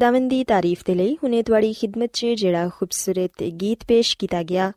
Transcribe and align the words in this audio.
ਖੁਦਾਵੰਦੀ 0.00 0.36
ਦੀ 0.36 0.44
ਤਾਰੀਫ 0.44 0.82
ਤੇ 0.84 0.94
ਲਈ 0.94 1.16
ਹੁਨੇ 1.16 1.42
ਤੁਹਾਡੀ 1.42 1.72
ਖidmat 1.72 2.08
'ਚ 2.12 2.26
ਜਿਹੜਾ 2.26 2.68
ਖੂਬਸੂਰਤ 2.68 3.42
ਗੀਤ 3.42 3.84
ਪੇਸ਼ 3.88 4.16
ਕੀਤਾ 4.18 4.42
ਗਿਆ, 4.42 4.72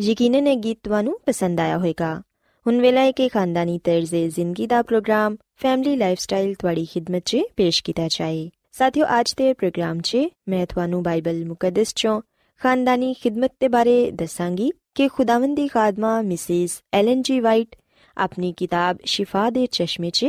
ਯਕੀਨਨ 0.00 0.46
ਇਹ 0.46 0.56
ਗੀਤ 0.56 0.78
ਤੁਹਾਨੂੰ 0.84 1.20
ਪਸੰਦ 1.26 1.60
ਆਇਆ 1.60 1.78
ਹੋਵੇਗਾ। 1.78 2.22
ਹੁਣ 2.66 2.80
ਵੇਲਾ 2.80 3.00
ਹੈ 3.00 3.12
ਕਿ 3.12 3.28
ਖਾਨਦਾਨੀ 3.28 3.78
ਤਰਜ਼ੇ 3.84 4.28
ਜ਼ਿੰਦਗੀ 4.28 4.66
ਦਾ 4.66 4.82
ਪ੍ਰੋਗਰਾਮ, 4.82 5.36
ਫੈਮਿਲੀ 5.56 5.96
ਲਾਈਫਸਟਾਈਲ 5.96 6.54
ਤੁਹਾਡੀ 6.54 6.86
ਖidmat 6.86 7.22
'ਚ 7.24 7.38
ਪੇਸ਼ 7.56 7.82
ਕੀਤਾ 7.84 8.08
ਜਾਏ। 8.08 8.50
ਸਾਥਿਓ, 8.72 9.06
ਅੱਜ 9.20 9.34
ਦੇ 9.36 9.52
ਪ੍ਰੋਗਰਾਮ 9.52 10.00
'ਚ 10.00 10.18
ਮੈਂ 10.48 10.66
ਤੁਹਾਨੂੰ 10.66 11.02
ਬਾਈਬਲ 11.02 11.44
ਮੁਕੱਦਸ 11.44 11.88
'ਚੋਂ 11.88 12.22
ਖਾਨਦਾਨੀ 12.58 13.14
ਖidmat 13.24 13.50
ਦੇ 13.60 13.68
ਬਾਰੇ 13.68 14.10
ਦੱਸਾਂਗੀ 14.10 14.72
ਕਿ 14.94 15.08
ਖੁਦਾਵੰਦੀ 15.08 15.68
ਖਾਦਮਾ 15.68 16.22
ਮਿਸਿਸ 16.22 16.82
ਐਲਨ 16.92 17.22
ਜੀ 17.22 17.40
ਵਾਈਟ 17.40 17.76
ਆਪਣੀ 18.18 18.52
ਕਿਤਾਬ 18.52 18.96
ਸ਼ਿਫਾ 19.04 19.50
ਦੇ 19.50 19.66
ਚਸ਼ਮੇ 19.66 20.10
'ਚ 20.10 20.26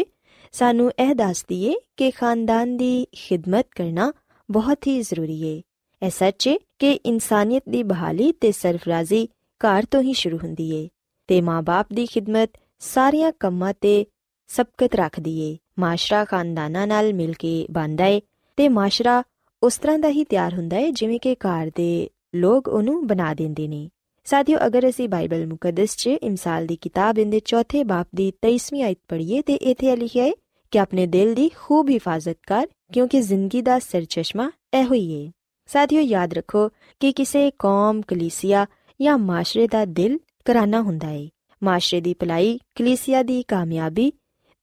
ਸਾਨੂੰ 0.52 0.92
ਇਹ 1.00 1.16
ਦੱਸਦੀ 1.16 1.66
ਏ 1.66 1.74
ਕਿ 1.98 2.12
ਖਾਨਦਾਨ 2.12 2.78
ਦੀ 2.78 3.08
ਖਿਦਮਤ 3.12 3.68
ਕਰਨਾ 3.76 4.12
ਬਹੁਤ 4.52 4.88
ਹੀ 4.88 5.02
ਜ਼ਰੂਰੀ 5.02 5.42
ਏ। 5.42 5.62
ਇਹ 6.06 6.10
ਸੱਚ 6.10 6.48
ਏ 6.48 6.58
ਕਿ 6.80 6.92
ਇਨਸਾਨੀਅਤ 6.92 7.64
ਦੀ 7.70 7.84
ਬਹਾਲੀ 7.84 8.32
ਤੇ 8.32 8.52
ਸਰਫਰਾਜ਼ੀ 8.52 9.28
ਘਰ 9.62 9.86
ਤੋਂ 9.92 10.02
ਹੀ 10.02 10.14
ਸ਼ੁਰੂ 10.14 10.38
ਹੁੰਦੀ 10.38 10.76
ਏ 10.76 10.90
ਤੇ 11.28 11.42
ਮਾਪੇ 11.42 11.96
ਦੀ 11.96 12.06
ਖਿਦਮਤ 12.06 12.50
ਸਾਰੀਆਂ 12.80 13.32
ਕੰਮਾਂ 13.40 13.74
ਤੇ 13.82 14.06
ਸਬਕਤ 14.48 14.96
ਰੱਖਦੀ 14.96 15.40
ਏ। 15.40 15.58
ਮਾਸ਼ਰਾ 15.80 16.26
ਖਾਨਦਾਨਾਂ 16.26 16.88
ਨਾਲ 16.88 17.14
ਮਿਲ 17.14 17.34
ਕੇ 17.34 17.68
ਬਣਦਾ 17.72 18.06
ਏ 18.06 18.22
ਤੇ 18.58 18.70
ਮਾਸ਼ਰਾ 18.70 19.24
ਉਸ 19.64 19.78
ਤਰ੍ਹਾਂ 19.78 20.00
ਦਾ 20.00 20.10
ਹੀ 20.10 20.24
ਤਿਆਰ 20.24 20.54
ਹੁੰਦਾ 20.54 20.78
ਏ 20.78 20.92
ਜਿਵੇਂ 20.92 21.20
ਕਿ 21.20 21.36
ਘਰ 21.36 21.72
ਦੇ 21.76 22.10
ਲੋਕ 22.36 22.68
ਉਹਨੂੰ 22.68 23.08
ਬਣਾ 23.08 23.34
ਦਿੰਦੇ 23.34 23.68
ਨੇ। 23.68 23.90
ਸਾਥੀਓ, 24.26 24.58
ਅਗਰ 24.66 24.90
ਅਸੀਂ 24.90 25.10
ਬਾਈਬਲ 25.10 25.48
ਮੁਕੱਦਸ 25.48 25.96
'ਚ 25.96 26.08
ਇਮਸਾਲ 26.08 26.66
ਦੀ 26.66 26.76
ਕਿਤਾਬ 26.76 27.16
ਦੇ 27.16 27.40
ਚੌਥੇ 27.40 27.84
ਬਾਪ 27.84 28.08
ਦੀ 28.16 28.34
23ਵੀਂ 28.46 28.84
ਆਇਤ 28.84 29.00
ਪੜ੍ਹੀਏ 29.08 29.42
ਤੇ 29.42 29.54
ਇੱਥੇ 29.54 29.96
ਲਿਖਿਆ 29.96 30.24
ਹੈ 30.24 30.32
ਕਿ 30.72 30.80
ਆਪਣੇ 30.80 31.08
ਦਿਲ 31.08 31.34
ਦੀ 31.34 31.50
ਖੂਬ 31.50 31.90
ਹਿਫਾਜ਼ਤ 31.90 32.38
ਕਰ 32.48 32.68
ਕਿਉਂਕਿ 32.93 33.21
ਜ਼ਿੰਦਗੀ 33.21 33.63
ਦਾ 33.63 33.79
ਸਰਚਸ਼ਮਾ 33.79 34.51
ਇਹੋ 34.75 34.95
ਹੀ 34.95 35.27
ਹੈ 35.27 35.31
ਸਾਥੀਓ 35.69 36.01
ਯਾਦ 36.01 36.33
ਰੱਖੋ 36.33 36.69
ਕਿ 37.01 37.13
ਕਿਸੇ 37.13 37.51
ਕੌਮ 37.59 38.01
ਕਲੀਸਿਆ 38.01 38.67
ਜਾਂ 39.01 39.19
ਮਾਸ਼ਰੇ 39.19 39.67
ਦਾ 39.67 39.85
ਦਿਲ 39.85 40.19
ਕਰਾਨਾ 40.45 40.81
ਹੁੰਦਾ 40.81 41.09
ਹੈ 41.09 41.29
ਮਾਸ਼ਰੇ 41.63 42.01
ਦੀ 42.01 42.15
ਭਲਾਈ 42.15 42.59
ਕਲੀਸਿਆ 42.75 43.23
ਦੀ 43.23 43.43
ਕਾਮਯਾਬੀ 43.43 44.13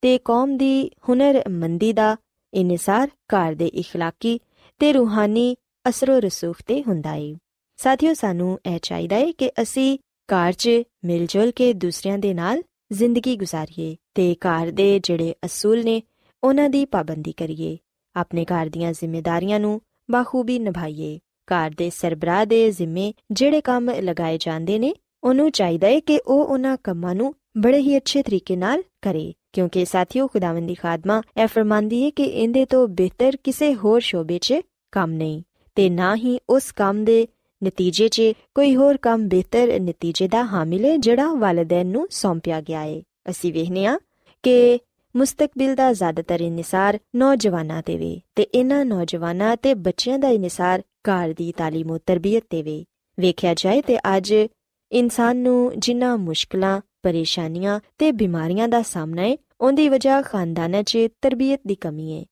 ਤੇ 0.04 0.18
ਕੌਮ 0.18 0.58
ਦੀ 0.58 0.92
ਹੁਨਰਮੰਦੀ 1.10 1.94
ਦਾ 1.94 2.16
ਇਨਸਾਰ 2.54 3.10
ਘਰ 3.36 3.56
ਦੇ 3.56 3.72
اخلاقی 3.80 4.38
ਤੇ 4.82 4.94
ਰੂਹਾਨੀ 4.94 5.56
ਅਸਰੋ 5.90 6.20
ਰਸੂਖ 6.20 6.62
ਤੇ 6.68 6.84
ਹੁੰਦਾ 6.84 7.12
ਹੈ 7.12 7.34
ਸਾਥੀਓ 7.80 8.14
ਸਾਨੂੰ 8.14 8.60
ਇਹ 8.66 8.80
ਚਾਹੀਦਾ 8.84 9.16
ਹੈ 9.16 9.32
ਕਿ 9.32 9.50
ਅਸੀਂ 9.62 9.98
ਘਰ 10.30 10.52
'ਚ 10.52 10.70
ਮਿਲ 11.06 11.26
ਜੁਲ 11.26 11.52
ਕੇ 11.52 11.74
ਦੂਸਰਿਆਂ 11.74 12.18
ਦੇ 12.18 12.34
ਨਾਲ 12.34 12.62
ਜ਼ਿੰਦਗੀ 12.94 13.36
ਗੁਜ਼ਾਰੀਏ 13.36 13.96
ਤੇ 14.16 14.36
ਘਰ 14.48 14.72
ਦੇ 14.72 15.00
ਜਿਹੜੇ 15.00 15.34
ਅਸੂਲ 15.46 15.84
ਨੇ 15.84 16.02
ਉਹਨਾਂ 16.44 16.70
ਦੀ 16.70 16.86
ਪਾਬੰਦੀ 16.86 17.32
ਕਰੀਏ 17.32 17.78
ਆਪਣੇ 18.17 18.45
ਘਰ 18.45 18.69
ਦੀਆਂ 18.69 18.93
ਜ਼ਿੰਮੇਵਾਰੀਆਂ 18.93 19.61
ਨੂੰ 19.61 19.81
ਬਾਖੂਬੀ 20.11 20.59
ਨਿਭਾਈਏ। 20.59 21.19
ਘਰ 21.49 21.71
ਦੇ 21.77 21.91
ਸਰਬਰਾਹ 21.91 22.47
ਦੇ 22.47 22.71
ਜ਼ਿੰਮੇ 22.71 23.13
ਜਿਹੜੇ 23.31 23.61
ਕੰਮ 23.61 23.91
ਲਗਾਏ 23.91 24.39
ਜਾਂਦੇ 24.41 24.79
ਨੇ, 24.79 24.95
ਉਹਨੂੰ 25.25 25.51
ਚਾਹੀਦਾ 25.51 25.89
ਹੈ 25.89 26.01
ਕਿ 26.01 26.21
ਉਹ 26.27 26.45
ਉਹਨਾਂ 26.45 26.77
ਕੰਮਾਂ 26.85 27.15
ਨੂੰ 27.15 27.35
ਬੜੇ 27.59 27.79
ਹੀ 27.79 27.97
ਅੱਛੇ 27.97 28.23
ਤਰੀਕੇ 28.23 28.57
ਨਾਲ 28.57 28.83
ਕਰੇ। 29.03 29.33
ਕਿਉਂਕਿ 29.53 29.85
ਸਾਥੀਓ, 29.85 30.27
ਖੁਦਾਵੰਦੀ 30.27 30.75
ਖਾਦਮਾ 30.75 31.23
ਇਹ 31.43 31.47
ਫਰਮਾਂਦੀ 31.47 32.05
ਹੈ 32.05 32.11
ਕਿ 32.11 32.23
ਇਹਦੇ 32.23 32.65
ਤੋਂ 32.65 32.89
ਬਿਹਤਰ 32.89 33.37
ਕਿਸੇ 33.45 33.75
ਹੋਰ 33.75 34.01
ਸ਼ੋਬੇ 34.01 34.39
'ਚ 34.39 34.55
ਕੰਮ 34.93 35.11
ਨਹੀਂ। 35.11 35.43
ਤੇ 35.75 35.91
ਨਾ 35.91 36.17
ਹੀ 36.17 36.39
ਉਸ 36.51 36.73
ਕੰਮ 36.73 37.05
ਦੇ 37.05 37.27
ਨਤੀਜੇ 37.65 38.09
'ਚ 38.09 38.23
ਕੋਈ 38.55 38.77
ਹੋਰ 38.77 38.97
ਕੰਮ 38.97 39.29
ਬਿਹਤਰ 39.29 39.81
ਨਤੀਜੇ 39.81 40.29
ਦਾ 40.29 40.45
ਹਾਮਿਲ 40.45 40.85
ਹੈ 40.85 40.97
ਜਿਹੜਾ 40.97 41.35
ਵਾਲਿਦੈਨ 41.35 41.87
ਨੂੰ 41.87 42.09
ਸੌਂਪਿਆ 42.11 42.61
ਗਿਆ 42.61 42.81
ਹੈ 42.81 43.03
ਅਸੀਂ 43.31 43.53
ਵੇਖਨੇ 43.53 43.87
ਆ 43.87 43.99
ਕਿ 44.43 44.79
ਮੁਸਤਕਬਲ 45.16 45.76
ਦਾ 45.76 45.94
ਜ਼ਿਆਦਾਤਰ 45.94 46.42
ਇਨਸਾਰ 46.42 46.98
ਨੌਜਵਾਨਾਂ 47.16 47.82
ਤੇ 47.82 47.98
ਵੇ 47.98 48.20
ਤੇ 48.36 48.44
ਇਹਨਾਂ 48.44 48.86
ਨੌਜਵਾਨਾਂ 48.86 49.58
ਤੇ 49.58 49.74
ਬੱਚਿਆਂ 49.74 50.20
ਦਾ 50.20 50.30
ਇਨਸਾਰ 50.30 50.82
ਘਰ 50.82 51.34
ਦੀ 51.34 51.54
تعلیم 51.62 51.98
ਤੇ 51.98 52.00
ਤਰਬੀਅਤ 52.06 52.44
ਤੇ 52.50 52.62
ਵੇ 52.62 52.86
ਵੇਖਿਆ 53.18 53.54
ਜਾਏ 53.54 53.82
ਤੇ 53.82 53.98
ਅੱਜ 54.18 54.34
ਇਨਸਾਨ 54.92 55.38
ਨੂੰ 55.38 55.72
ਜਿੰਨਾ 55.78 56.16
ਮੁਸ਼ਕਲਾਂ 56.16 56.82
ਪਰੇਸ਼ਾਨੀਆਂ 57.04 57.80
ਤੇ 57.98 58.12
ਬਿਮਾਰੀਆਂ 58.12 58.68
ਦਾ 58.68 58.82
ਸਾਹਮਣਾ 58.82 59.22
ਹੈ 59.22 59.36
ਉਹਦੀ 59.62 59.90
ਵਜ੍ਹਾ 59.90 60.22
ਖਾਨਦਾਨਾਂ 60.22 60.84
'ਚ 60.84 61.08
ਤਰਬੀਅਤ 61.22 61.60
ਦੀ 61.68 61.76
ਕਮੀ 61.76 62.20
ਹੈ 62.20 62.24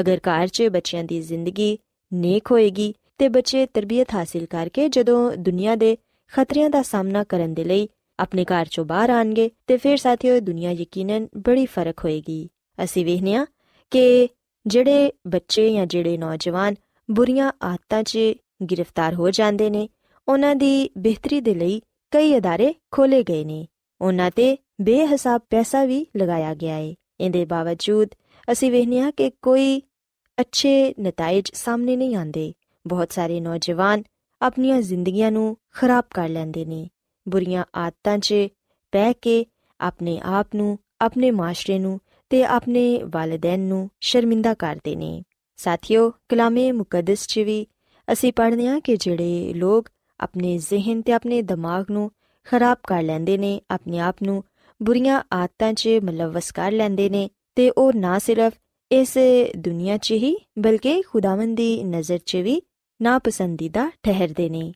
ਅਗਰ 0.00 0.20
ਘਰ 0.28 0.46
'ਚ 0.46 0.62
ਬੱਚਿਆਂ 0.62 1.04
ਦੀ 1.04 1.20
ਜ਼ਿੰਦਗੀ 1.22 1.78
ਨੇਕ 2.12 2.50
ਹੋਏਗੀ 2.50 2.94
ਤੇ 3.18 3.28
ਬੱਚੇ 3.28 3.66
ਤਰਬੀਅਤ 3.66 4.14
ਹਾਸਿਲ 4.14 4.46
ਕਰਕੇ 4.46 4.88
ਜਦੋਂ 4.88 5.32
ਦੁਨੀਆ 5.36 5.76
ਦੇ 5.76 5.96
ਖਤਰਿਆਂ 6.32 6.70
ਦਾ 6.70 6.82
ਸਾਹਮਣਾ 6.82 7.24
ਕਰਨ 7.24 7.54
ਦੇ 7.54 7.64
ਲਈ 7.64 7.88
ਆਪਣੇ 8.21 8.45
ਘਰ 8.45 8.65
ਚੋਂ 8.71 8.85
ਬਾਹਰ 8.85 9.09
ਆਣਗੇ 9.09 9.51
ਤੇ 9.67 9.77
ਫਿਰ 9.77 9.97
ਸਾਥੀਓ 9.97 10.39
ਦੁਨੀਆ 10.39 10.71
ਯਕੀਨਨ 10.71 11.27
ਬੜੀ 11.37 11.65
ਫ਼ਰਕ 11.65 11.99
ਹੋਏਗੀ। 11.99 12.49
ਅਸੀਂ 12.83 13.05
ਵੇਖਿਆ 13.05 13.45
ਕਿ 13.91 14.29
ਜਿਹੜੇ 14.67 15.11
ਬੱਚੇ 15.27 15.73
ਜਾਂ 15.73 15.85
ਜਿਹੜੇ 15.85 16.17
ਨੌਜਵਾਨ 16.17 16.75
ਬੁਰੀਆਂ 17.11 17.51
ਆਦਤਾਂ 17.63 18.03
'ਚ 18.03 18.19
ਗ੍ਰਿਫਤਾਰ 18.71 19.13
ਹੋ 19.13 19.31
ਜਾਂਦੇ 19.31 19.69
ਨੇ, 19.69 19.89
ਉਹਨਾਂ 20.27 20.55
ਦੀ 20.55 20.89
ਬਿਹਤਰੀ 20.97 21.41
ਦੇ 21.41 21.55
ਲਈ 21.55 21.81
ਕਈ 22.11 22.37
ਅਦਾਰੇ 22.37 22.73
ਖੋਲੇ 22.91 23.23
ਗਏ 23.23 23.43
ਨੇ। 23.43 23.67
ਉਹਨਾਂ 24.01 24.31
ਤੇ 24.31 24.57
ਬੇਹਿਸਾਬ 24.81 25.41
ਪੈਸਾ 25.49 25.85
ਵੀ 25.85 26.05
ਲਗਾਇਆ 26.17 26.53
ਗਿਆ 26.53 26.75
ਹੈ 26.75 26.93
ਇਹਦੇ 27.19 27.45
ਬਾਵਜੂਦ 27.45 28.07
ਅਸੀਂ 28.51 28.71
ਵੇਖਿਆ 28.71 29.11
ਕਿ 29.11 29.31
ਕੋਈ 29.41 29.81
ਅੱਛੇ 30.39 30.93
ਨਤੀਜੇ 30.99 31.51
ਸਾਹਮਣੇ 31.53 31.95
ਨਹੀਂ 31.95 32.15
ਆਉਂਦੇ। 32.15 32.53
ਬਹੁਤ 32.87 33.11
ਸਾਰੇ 33.11 33.39
ਨੌਜਵਾਨ 33.39 34.03
ਆਪਣੀਆਂ 34.41 34.81
ਜ਼ਿੰਦਗੀਆਂ 34.81 35.31
ਨੂੰ 35.31 35.57
ਖਰਾਬ 35.73 36.03
ਕਰ 36.13 36.29
ਲੈਂਦੇ 36.29 36.65
ਨੇ। 36.65 36.89
ਬੁਰੀਆਂ 37.27 37.65
ਆਦਤਾਂ 37.75 38.17
'ਚ 38.17 38.33
ਪੈ 38.91 39.13
ਕੇ 39.13 39.45
ਆਪਣੇ 39.79 40.21
ਆਪ 40.23 40.47
ਨੂੰ, 40.55 40.79
ਆਪਣੇ 41.01 41.31
ਮਾਸ਼ਰੇ 41.31 41.79
ਨੂੰ 41.79 41.99
ਤੇ 42.29 42.43
ਆਪਣੇ 42.43 43.01
ਵਾਲਿਦੈਨ 43.03 43.59
ਨੂੰ 43.59 43.89
ਸ਼ਰਮਿੰਦਾ 43.99 44.53
ਕਰਦੇ 44.53 44.95
ਨੇ। 44.95 45.23
ਸਾਥੀਓ, 45.55 46.11
ਕਲਾਮੇ 46.29 46.71
ਮੁਕੱਦਸ 46.71 47.27
'ਚ 47.27 47.39
ਵੀ 47.39 47.67
ਅਸੀਂ 48.11 48.33
ਪੜ੍ਹਦੇ 48.33 48.67
ਹਾਂ 48.67 48.81
ਕਿ 48.81 48.97
ਜਿਹੜੇ 48.97 49.53
ਲੋਕ 49.53 49.89
ਆਪਣੇ 50.19 50.57
ਜ਼ਿਹਨ 50.57 51.01
ਤੇ 51.01 51.11
ਆਪਣੇ 51.11 51.41
ਦਿਮਾਗ 51.41 51.85
ਨੂੰ 51.91 52.11
ਖਰਾਬ 52.43 52.77
ਕਰ 52.87 53.03
ਲੈਂਦੇ 53.03 53.37
ਨੇ, 53.37 53.61
ਆਪਣੇ 53.71 53.99
ਆਪ 53.99 54.15
ਨੂੰ 54.23 54.43
ਬੁਰੀਆਂ 54.83 55.21
ਆਦਤਾਂ 55.33 55.73
'ਚ 55.73 55.89
ਮਲਵਸ 56.03 56.51
ਕਰ 56.51 56.71
ਲੈਂਦੇ 56.71 57.09
ਨੇ 57.09 57.29
ਤੇ 57.55 57.69
ਉਹ 57.69 57.91
ਨਾ 57.95 58.19
ਸਿਰਫ 58.19 58.53
ਇਸ 58.91 59.17
ਦੁਨੀਆ 59.57 59.97
'ਚ 59.97 60.11
ਹੀ 60.11 60.35
ਬਲਕਿ 60.59 61.01
ਖੁਦਾਵੰਦ 61.01 61.57
ਦੀ 61.57 61.83
ਨਜ਼ਰ 61.83 62.17
'ਚ 62.17 62.35
ਵੀ 62.35 62.61
ਨਾਪਸੰਦੀਦਾ 63.01 63.91
ਠਹਿਰਦੇ 64.03 64.49
ਨੇ 64.49 64.73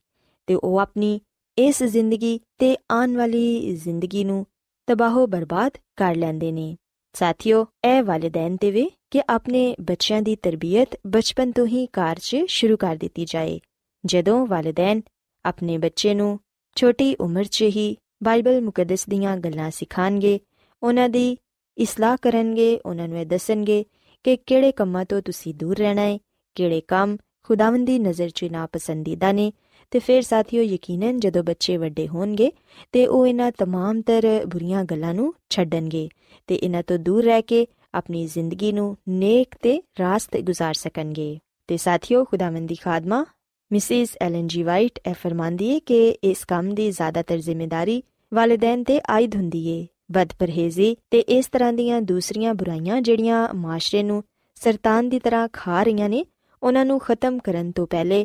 ਤੇ 0.48 0.55
ਉਹ 0.55 0.79
ਆਪਣੀ 0.79 1.20
ਇਸ 1.57 1.83
ਜ਼ਿੰਦਗੀ 1.83 2.39
ਤੇ 2.57 2.77
ਆਉਣ 2.91 3.15
ਵਾਲੀ 3.17 3.75
ਜ਼ਿੰਦਗੀ 3.75 4.24
ਨੂੰ 4.24 4.45
ਤਬਾਹੋ 4.88 5.27
ਬਰਬਾਦ 5.27 5.71
ਕਰ 5.95 6.15
ਲੈਂਦੇ 6.15 6.51
ਨੇ। 6.51 6.75
ਸਾਥੀਓ, 7.13 7.65
ਇਹ 7.85 8.03
ਵਾਲਿਦੈਨ 8.03 8.57
ਤੇ 8.57 8.71
ਵੇ 8.71 8.89
ਕਿ 9.12 9.21
ਆਪਣੇ 9.29 9.75
ਬੱਚਿਆਂ 9.81 10.21
ਦੀ 10.21 10.35
ਤਰਬੀਅਤ 10.35 11.00
ਬਚਪਨ 11.07 11.51
ਤੋਂ 11.51 11.67
ਹੀ 11.67 11.85
ਘਰ 11.85 12.19
'ਚ 12.19 12.38
ਸ਼ੁਰੂ 12.47 12.77
ਕਰ 12.77 12.95
ਦਿੱਤੀ 12.95 13.25
ਜਾਏ। 13.25 13.59
ਜਦੋਂ 14.05 14.47
ਵਾਲਿਦੈਨ 14.47 15.01
ਆਪਣੇ 15.45 15.77
ਬੱਚੇ 15.77 16.13
ਨੂੰ 16.13 16.39
ਛੋਟੀ 16.75 17.15
ਉਮਰ 17.15 17.43
'ਚ 17.43 17.62
ਹੀ 17.62 17.97
ਬਾਈਬਲ 18.24 18.62
ਮੁਕੱਦਸ 18.62 19.09
ਦੀਆਂ 19.09 19.38
ਗੱਲਾਂ 19.38 19.71
ਸਿਖਾਣਗੇ, 19.71 20.39
ਉਹਨਾਂ 20.83 21.09
ਦੀ 21.09 21.38
ਇਸਲਾਹ 21.77 22.17
ਕਰਨਗੇ, 22.21 22.79
ਉਹਨਾਂ 22.85 23.07
ਨੂੰ 23.07 23.19
ਇਹ 23.19 23.25
ਦੱਸਣਗੇ 23.25 23.85
ਕਿ 24.24 24.35
ਕਿਹੜੇ 24.38 24.71
ਕੰਮਾਂ 24.71 25.05
ਤੋਂ 25.05 25.21
ਤੁਸੀਂ 25.21 25.55
ਦੂਰ 25.55 25.77
ਰਹਿਣਾ 25.77 26.01
ਹੈ 26.01 26.19
ਕਿਹੜੇ 26.55 26.81
ਕੰਮ 26.81 27.17
ਖੁਦਾਵੰਦੀ 27.43 28.00
ਨਜ਼ਰ 28.00 28.29
'ਚ 28.29 28.43
ਨਾਪਸੰਦੀਦਾ 28.43 29.31
ਨੇ 29.31 29.53
ਤੇ 29.95 29.99
ਫਿਰ 29.99 30.23
ਸਾਥੀਓ 30.23 30.62
ਯਕੀਨਨ 30.62 31.19
ਜਦੋਂ 31.19 31.42
ਬੱਚੇ 31.42 31.76
ਵੱਡੇ 31.76 32.07
ਹੋਣਗੇ 32.09 32.50
ਤੇ 32.92 33.07
ਉਹ 33.07 33.26
ਇਹਨਾਂ 33.26 33.50
तमाम 33.62 34.02
ਤਰ 34.07 34.28
ਬੁਰੀਆਂ 34.47 34.85
ਗੱਲਾਂ 34.85 35.14
ਨੂੰ 35.14 35.35
ਛੱਡਣਗੇ 35.50 36.09
ਤੇ 36.49 36.54
ਇਹਨਾਂ 36.54 36.83
ਤੋਂ 36.83 36.99
ਦੂਰ 36.99 37.25
ਰਹਿ 37.25 37.42
ਕੇ 37.42 37.66
ਆਪਣੀ 37.95 38.26
ਜ਼ਿੰਦਗੀ 38.26 38.73
ਨੂੰ 38.73 38.97
ਨੇਕ 39.09 39.54
ਤੇ 39.62 39.80
ਰਾਸਤੇ 40.00 40.42
ਗੁਜ਼ਾਰ 40.42 40.75
ਸਕਣਗੇ 40.75 41.38
ਤੇ 41.69 41.76
ਸਾਥੀਓ 41.76 42.25
ਖੁਦਾਵੰਦੀ 42.25 42.75
ਖਾਦਮਾ 42.75 43.25
ਮਿਸਿਸ 43.71 44.16
ਐਲਨ 44.23 44.47
ਜੀ 44.47 44.62
ਵਾਈਟ 44.62 44.99
ਇਹ 45.07 45.14
ਫਰਮਾਂਦੀ 45.14 45.75
ਹੈ 45.75 45.78
ਕਿ 45.78 46.16
ਇਸ 46.23 46.45
ਕੰਮ 46.45 46.75
ਦੀ 46.75 46.90
ਜ਼ਿਆਦਾਤਰ 46.90 47.38
ਜ਼ਿੰਮੇਵਾਰੀ 47.38 48.02
ਵਾਲਿਦੈਨ 48.33 48.83
ਤੇ 48.85 49.00
ਆਇਦ 49.09 49.37
ਹੁੰਦੀ 49.37 49.69
ਹੈ 49.69 49.87
ਬਦਪਰਹੇਜ਼ੀ 50.11 50.97
ਤੇ 51.11 51.19
ਇਸ 51.28 51.47
ਤਰ੍ਹਾਂ 51.47 51.73
ਦੀਆਂ 51.73 52.00
ਦੂਸਰੀਆਂ 52.02 52.54
ਬੁਰਾਈਆਂ 52.54 53.00
ਜਿਹੜੀਆਂ 53.00 53.47
ਮਾਸ਼ਰੇ 53.54 54.02
ਨੂੰ 54.02 54.23
ਸਰਤਾਨ 54.57 55.09
ਦੀ 55.09 55.19
ਤਰ੍ਹਾਂ 55.19 55.49
ਖਾ 55.52 55.83
ਰਹੀਆਂ 55.83 56.09
ਨੇ 56.09 56.25
ਉਹਨਾਂ 56.62 56.85
ਨੂੰ 56.85 56.99
ਖਤਮ 56.99 57.38
ਕਰਨ 57.38 57.71
ਤੋਂ 57.73 57.87
ਪਹਿਲੇ 57.87 58.25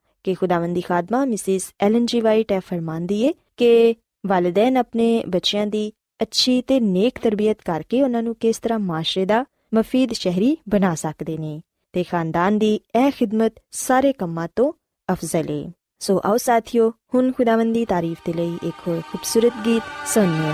ਕਿ 0.23 0.33
ਖੁਦਾਵੰਦੀ 0.33 0.81
ਖਾਦਮਾ 0.81 1.25
ਮਿਸਿਸ 1.25 1.71
ਐਲਨ 1.81 2.05
ਜੀ 2.05 2.21
ਵਾਈਟ 2.21 2.51
ਇਹ 2.51 2.59
ਫਰਮਾਂਦੀ 2.59 3.21
ਏ 3.21 3.33
ਕਿ 3.57 3.95
ਵਾਲਿਦੈਨ 4.25 4.77
ਆਪਣੇ 4.77 5.23
ਬੱਚਿਆਂ 5.27 5.67
ਦੀ 5.67 5.91
ਅੱਛੀ 6.21 6.61
ਤੇ 6.61 6.79
ਨੇਕ 6.79 7.19
ਤਰਬੀਅਤ 7.19 7.57
ਕਰਕੇ 7.65 8.01
ਉਹਨਾਂ 8.01 8.23
ਨੂੰ 8.23 8.35
ਕਿਸ 8.35 8.59
ਤਰ੍ਹਾਂ 8.59 8.79
ਮਾਸ਼ਰੇ 8.79 9.25
ਦਾ 9.25 9.45
ਮਫੀਦ 9.73 10.13
ਸ਼ਹਿਰੀ 10.13 10.57
ਬਣਾ 10.69 10.95
ਸਕਦੇ 10.95 11.37
ਨੇ 11.37 11.61
ਤੇ 11.93 12.03
ਖਾਨਦਾਨ 12.03 12.59
ਦੀ 12.59 12.75
ਇਹ 12.75 13.11
ਖਿਦਮਤ 13.11 13.53
ਸਾਰੇ 13.71 14.13
ਕੰਮਾਂ 14.13 14.47
ਤੋਂ 14.55 14.73
ਅਫਜ਼ਲ 15.11 15.49
ਏ। 15.49 15.71
ਸੋ 15.99 16.21
ਆਓ 16.25 16.37
ਸਾਥੀਓ, 16.37 16.93
ਹੁਣ 17.15 17.31
ਖੁਦਾਵੰਦੀ 17.31 17.85
ਤਾਰੀਫ 17.85 18.17
ਦੇ 18.25 18.33
ਲਈ 18.33 18.57
ਇੱਕ 18.63 18.87
ਹੋਰ 18.87 19.01
ਖੂਬਸੂਰਤ 19.01 19.53
ਗੀਤ 19.65 19.83
ਸੁਣੀਏ 20.07 20.53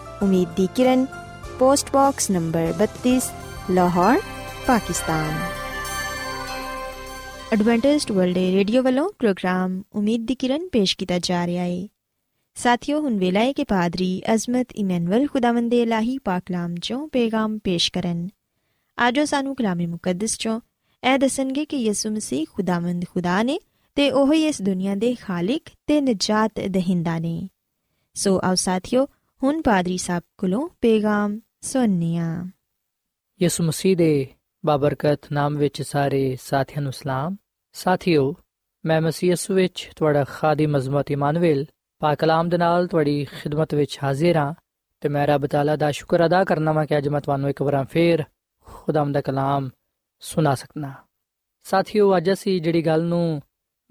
ਉਮੀਦ 0.21 0.49
ਦੀ 0.55 0.67
ਕਿਰਨ 0.75 1.05
post 1.59 1.91
box 1.93 2.29
number 2.31 2.73
32 2.79 3.19
Lahore 3.71 4.19
Pakistan 4.67 5.29
Adventist 7.53 8.11
World 8.11 8.37
Radio 8.53 8.83
ਵੱਲੋਂ 8.83 9.07
ਪ੍ਰੋਗਰਾਮ 9.19 9.81
ਉਮੀਦ 9.93 10.25
ਦੀ 10.25 10.35
ਕਿਰਨ 10.35 10.67
ਪੇਸ਼ 10.67 10.95
ਕੀਤਾ 10.97 11.19
ਜਾ 11.19 11.45
ਰਿਹਾ 11.47 11.63
ਹੈ 11.63 11.87
ਸਾਥਿਓ 12.57 12.99
ਹੁਣ 13.01 13.17
ਵੇਲਾ 13.17 13.39
ਹੈ 13.39 13.53
ਕਿ 13.53 13.63
ਪਾਦਰੀ 13.63 14.21
ਅਜ਼ਮਤ 14.33 14.73
ਇਮਨੁਅਲ 14.75 15.27
ਖੁਦਾਵੰਦ 15.27 15.69
ਦੇ 15.69 15.81
ਇਲਾਹੀ 15.81 16.17
ਪਾਕ 16.17 16.43
ਕਲਾਮ 16.45 16.75
ਚੋਂ 16.75 17.07
ਪੇਗਾਮ 17.07 17.57
ਪੇਸ਼ 17.57 17.91
ਕਰਨ 17.91 18.27
ਆਜੋ 18.97 19.25
ਸਾਨੂੰ 19.25 19.55
ਕਲਾਮੇ 19.55 19.85
ਮੁਕੱਦਸ 19.85 20.37
ਚੋਂ 20.37 20.59
ਇਹ 21.03 21.17
ਦੱਸਣਗੇ 21.19 21.65
ਕਿ 21.65 21.77
ਯਿਸੂ 21.77 22.09
ਮਸੀਹ 22.09 22.45
ਖੁਦਾਵੰਦ 22.53 23.05
ਖੁਦਾ 23.05 23.41
ਨੇ 23.43 23.59
ਤੇ 23.97 24.09
ਉਹ 24.11 24.33
ਹੀ 24.33 24.43
ਇਸ 24.45 24.61
ਦੁਨੀਆ 24.61 24.95
ਦੇ 24.95 25.13
ਖਾਲਕ 25.21 25.69
ਤੇ 25.87 25.99
ਨਜਾਤ 26.01 26.59
ਦਹਿੰਦਾ 26.69 27.17
ਨੇ 27.19 27.49
ਸੋ 28.15 28.39
ਆਓ 28.43 28.55
ਸਾਥਿਓ 28.55 29.07
ਹੁਣ 29.43 29.61
ਪਾਦਰੀ 29.61 29.97
ਸਾਹਿਬ 29.97 30.23
ਕੋਲੋਂ 30.37 30.69
ਪੇਗਾਮ 30.81 31.39
ਸੁਣਨੇ 31.61 32.17
ਆ 32.17 32.45
ਯਿਸੂ 33.41 33.63
ਮਸੀਹ 33.63 33.97
ਦੇ 33.97 34.27
ਬਾਬਰਕਤ 34.65 35.31
ਨਾਮ 35.31 35.57
ਵਿੱਚ 35.57 35.81
ਸਾਰੇ 35.81 36.37
ਸਾਥੀਆਂ 36.41 36.81
ਨੂੰ 36.81 36.93
ਸਲਾਮ। 36.93 37.35
ਸਾਥਿਓ, 37.73 38.35
ਮੈਂ 38.85 39.01
ਮਸੀਹ 39.01 39.29
ਯਿਸੂ 39.29 39.53
ਵਿੱਚ 39.53 39.89
ਤੁਹਾਡਾ 39.95 40.23
ਖਾਦੀ 40.23 40.65
ਮਜ਼ਮਤ 40.65 41.11
ਇਮਾਨੁਅਲ, 41.11 41.65
ਪਾਕ 41.99 42.19
ਕਲਾਮ 42.19 42.49
ਦੇ 42.49 42.57
ਨਾਲ 42.57 42.87
ਤੁਹਾਡੀ 42.87 43.25
ਖਿਦਮਤ 43.25 43.73
ਵਿੱਚ 43.73 43.99
ਹਾਜ਼ਰ 44.03 44.37
ਹਾਂ 44.37 44.53
ਤੇ 45.01 45.09
ਮੈਂ 45.09 45.27
ਰੱਬ 45.27 45.47
ਤਾਲਾ 45.47 45.75
ਦਾ 45.75 45.91
ਸ਼ੁਕਰ 45.91 46.25
ਅਦਾ 46.25 46.43
ਕਰਨਾ 46.43 46.73
ਮੈਂ 46.73 46.85
ਕਿ 46.85 46.97
ਅੱਜ 46.97 47.07
ਮੈਂ 47.07 47.21
ਤੁਹਾਨੂੰ 47.21 47.49
ਇੱਕ 47.49 47.61
ਵਾਰ 47.61 47.85
ਫੇਰ 47.85 48.23
ਖੁਦਾਮ 48.65 49.11
ਦਾ 49.11 49.21
ਕਲਾਮ 49.21 49.69
ਸੁਣਾ 50.19 50.55
ਸਕਣਾ 50.55 50.93
ਸਾਥੀਓ, 51.63 52.17
ਅੱਜ 52.17 52.31
ਅਸੀਂ 52.31 52.61
ਜਿਹੜੀ 52.61 52.85
ਗੱਲ 52.85 53.03
ਨੂੰ 53.03 53.41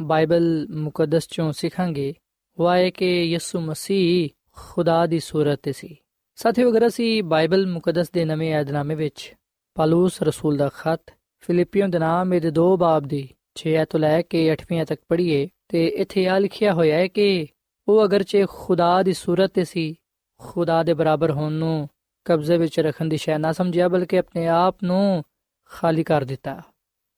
ਬਾਈਬਲ 0.01 0.67
ਮੁਕੱਦਸ 0.71 1.29
ਚੋਂ 1.29 1.53
ਸਿੱਖਾਂਗੇ, 1.53 2.15
ਉਹ 2.59 2.73
ਹੈ 2.73 2.91
ਕਿ 2.91 3.25
ਯਿਸੂ 3.25 3.61
ਮਸੀਹ 3.61 4.29
ਖੁਦਾ 4.68 5.07
ਦੀ 5.07 5.20
ਸੂਰਤ 5.20 5.61
ਤੇ 5.62 5.73
ਸੀ। 5.73 5.96
ਸਾਥੀਓ, 6.35 6.70
ਅਗਰ 6.70 6.87
ਅਸੀਂ 6.87 7.23
ਬਾਈਬਲ 7.23 7.66
ਮੁਕੱਦਸ 7.66 8.11
ਦੇ 8.11 8.25
ਨਵੇਂ 8.25 8.55
ਏਧਨਾਮੇ 8.55 8.94
ਵਿੱਚ 8.94 9.35
ਪਾਲੂਸ 9.75 10.23
ਰਸੂਲ 10.23 10.57
ਦਾ 10.57 10.68
ਖਤ 10.68 11.12
ਫਿਲੀਪੀਓ 11.40 11.87
ਦੇ 11.87 11.99
ਨਾਮ 11.99 12.38
ਦੇ 12.38 12.51
2 12.51 12.77
ਬਾਬ 12.77 13.03
ਦੀ 13.03 13.29
6 13.55 13.85
ਤੋਂ 13.90 14.01
ਲੈ 14.01 14.23
ਕੇ 14.23 14.53
8ਵੀਂ 14.53 14.85
ਤੱਕ 14.87 15.03
ਪੜ੍ਹੀਏ, 15.09 15.49
ਤੇ 15.68 15.87
ਇੱਥੇ 15.87 16.27
ਆ 16.27 16.38
ਲਿਖਿਆ 16.38 16.73
ਹੋਇਆ 16.73 16.96
ਹੈ 16.96 17.07
ਕਿ 17.07 17.46
ਉਹ 17.88 18.05
ਅਗਰਚੇ 18.05 18.44
ਖੁਦਾ 18.49 19.03
ਦੀ 19.03 19.12
ਸੂਰਤ 19.12 19.51
ਤੇ 19.55 19.64
ਸੀ, 19.64 19.94
ਖੁਦਾ 20.38 20.83
ਦੇ 20.83 20.94
ਬਰਾਬਰ 20.94 21.31
ਹੋਣ 21.31 21.53
ਨੂੰ 21.53 21.88
ਕਬਜ਼ੇ 22.25 22.57
ਵਿੱਚ 22.59 22.81
ਰੱਖਣ 22.81 23.05
ਦੀ 23.05 23.16
ਸ਼ੈ 23.16 23.38
ਨਾ 23.38 23.53
ਸਮਝਿਆ, 23.53 23.88
ਬਲਕਿ 23.88 24.18
ਆਪਣੇ 24.18 24.46
ਆਪ 24.49 24.85
ਨੂੰ 24.85 25.25
ਖਾਲੀ 25.70 26.05
ਕਰ 26.05 26.25
ਦਿੱਤਾ 26.25 26.62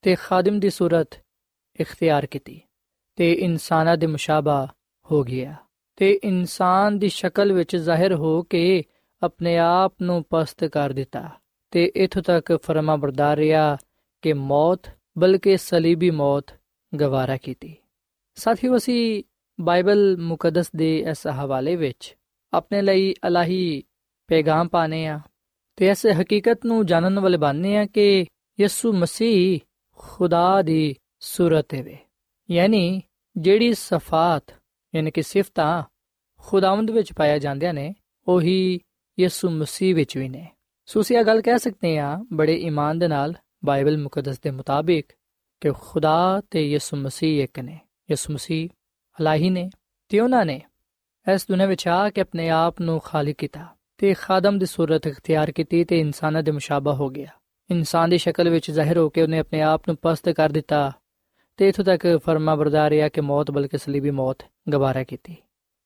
ਤੇ 0.02 0.14
ਖਾਦਮ 0.14 0.61
ਦੀ 0.61 0.70
ਸੂਰਤ 0.70 1.18
ਇਖਤਿਆਰ 1.81 2.26
ਕੀਤੀ 2.26 2.61
ਤੇ 3.16 3.33
ਇਨਸਾਨਾਂ 3.33 3.96
ਦੇ 3.96 4.07
ਮੁਸ਼ਾਬਾ 4.07 4.68
ਹੋ 5.11 5.22
ਗਿਆ। 5.22 5.55
ਤੇ 5.96 6.20
ਇਨਸਾਨ 6.24 6.98
ਦੀ 6.98 7.09
ਸ਼ਕਲ 7.09 7.52
ਵਿੱਚ 7.52 7.76
ਜ਼ਾਹਿਰ 7.76 8.14
ਹੋ 8.14 8.42
ਕੇ 8.42 8.83
ਆਪਣੇ 9.22 9.59
ਆਪ 9.59 9.94
ਨੂੰ 10.02 10.24
ਪਸਤ 10.31 10.64
ਕਰ 10.64 10.92
ਦਿੱਤਾ 10.92 11.31
ਤੇ 11.70 11.92
ਇਥੋਂ 11.96 12.22
ਤੱਕ 12.22 12.59
ਫਰਮਾ 12.62 12.96
ਬਰਦਾਰ 12.96 13.37
ਰਿਹਾ 13.37 13.76
ਕਿ 14.22 14.33
ਮੌਤ, 14.33 14.88
ਬਲਕਿ 15.18 15.57
ਸਲੀਬੀ 15.57 16.11
ਮੌਤ, 16.11 16.44
ਗਵਾਰਾ 16.94 17.37
ਕੀਤੀ। 17.37 17.76
ਸਾਥੀਓ, 18.35 18.76
ਅਸੀਂ 18.76 19.22
ਬਾਈਬਲ 19.61 20.16
ਮੁਕੱਦਸ 20.16 20.70
ਦੇ 20.76 20.98
ਇਸ 20.98 21.26
ਹਵਾਲੇ 21.26 21.76
ਵਿੱਚ 21.76 22.16
ਆਪਣੇ 22.52 22.83
ਲਈ 22.83 23.14
ਅਲਾਹੀ 23.26 23.83
ਪੈਗਾਮ 24.28 24.68
ਪਾਣੇ 24.68 25.07
ਆ 25.07 25.20
ਤੇ 25.76 25.88
ਇਸ 25.88 26.07
ਹਕੀਕਤ 26.07 26.66
ਨੂੰ 26.66 26.87
ਜਾਣਨ 26.87 27.18
ਵਾਲੇ 27.18 27.37
ਬਣਨੇ 27.37 27.76
ਆ 27.76 27.87
ਕਿ 27.87 28.26
ਯਿਸੂ 28.61 28.92
ਮਸੀਹ 28.92 29.61
ਖੁਦਾ 29.96 30.62
ਦੀ 30.62 30.94
ਸੂਰਤ 31.20 31.74
ਹੈ 31.74 31.98
ਯਾਨੀ 32.50 33.02
ਜਿਹੜੀ 33.37 33.74
ਸਫਾਤ 33.74 34.62
ਯਾਨੀ 34.94 35.11
ਕਿ 35.11 35.22
ਸਿਫਤਾਂ 35.22 35.83
ਖੁਦਾਵੰਦ 36.38 36.90
ਵਿੱਚ 36.90 37.12
ਪਾਇਆ 37.12 37.38
ਜਾਂਦੀਆਂ 37.38 37.74
ਨੇ, 37.74 37.94
ਉਹੀ 38.28 38.81
ਯਿਸੂ 39.20 39.50
ਮਸੀਹ 39.50 39.94
ਵਿੱਚ 39.94 40.18
ਵੀ 40.18 40.28
ਨੇ। 40.28 40.48
ਸੂਸੀਆ 40.87 41.22
ਗੱਲ 41.22 41.42
ਕਹਿ 41.42 41.59
ਸਕਦੇ 41.59 41.98
ਆ 41.98 42.24
ਬੜੇ 42.33 42.57
ਈਮਾਨ 42.57 42.98
ਦੇ 42.98 43.09
ਨਾਲ 43.09 43.35
ਬਾਈਬਲ 43.64 43.98
ਮੁਕੱਦਸ 43.98 44.40
ਦੇ 44.40 44.50
ਮੁਤਾਬਿਕ 44.50 45.07
ਕਿ 45.61 45.70
ਖੁਦਾ 45.70 46.42
ਤੇ 46.50 46.70
ਯਿਸੂ 46.70 46.96
ਮਸੀਹ 46.96 47.44
ਇੱਕ 47.44 47.61
ਨੇ। 47.61 47.81
ਯਿਸੂ 48.11 48.33
ਮਸੀਹ 48.33 48.68
ਅਲਾਹੀ 49.20 49.50
ਨੇ 49.50 49.70
ਤੇ 50.09 50.20
ਉਹਨਾਂ 50.20 50.46
ਨੇ 50.46 50.61
ਇਸ 51.35 51.46
ਦੁਨੀਆਂ 51.48 51.68
ਵਿੱਚ 51.68 51.88
ਆ 51.88 52.11
ਕੇ 52.11 52.20
ਆਪਣੇ 52.20 52.48
ਆਪ 52.48 52.81
ਨੂੰ 52.81 53.00
ਖਾਲੀ 53.00 53.33
ਕੀਤਾ 53.33 53.66
ਤੇ 53.98 54.14
ਖਾਦਮ 54.14 54.59
ਦੀ 54.59 54.66
ਸੂਰਤ 54.66 55.07
ਇਖਤਿਆਰ 55.07 55.52
ਕੀਤੀ 55.52 55.85
ਤੇ 55.85 56.00
ਇਨਸਾਨਾਂ 56.00 56.42
ਦੇ 56.42 56.50
ਮੁਸ਼ਾਬਾ 56.50 56.94
ਹੋ 56.94 57.09
ਗਿਆ। 57.09 57.28
ਇਨਸਾਨ 57.70 58.11
ਦੀ 58.11 58.18
ਸ਼ਕਲ 58.18 58.48
ਵਿੱਚ 58.48 58.70
ਜ਼ਾਹਿਰ 58.70 58.98
ਹੋ 58.98 59.09
ਕੇ 59.09 59.22
ਉਹਨੇ 59.22 59.38
ਆਪਣੇ 59.38 59.62
ਆਪ 59.62 59.83
ਨੂੰ 59.88 59.96
ਪਸਤ 60.02 60.28
ਕਰ 60.28 60.50
ਦਿੱਤਾ 60.50 60.92
ਤੇ 61.57 61.69
ਇਥੋਂ 61.69 61.85
ਤੱਕ 61.85 62.21
ਫਰਮਾ 62.25 62.55
ਬਰਦਾਰ 62.55 62.91
ਰਿਹਾ 62.91 63.09
ਕਿ 63.09 63.21
ਮੌਤ 63.21 63.51
ਬਲਕਿ 63.51 63.79
ਸਲੀਬੀ 63.79 64.11
ਮੌਤ 64.11 64.38
ਗਵਾਰਾ 64.73 65.05
ਕੀਤੀ। 65.05 65.37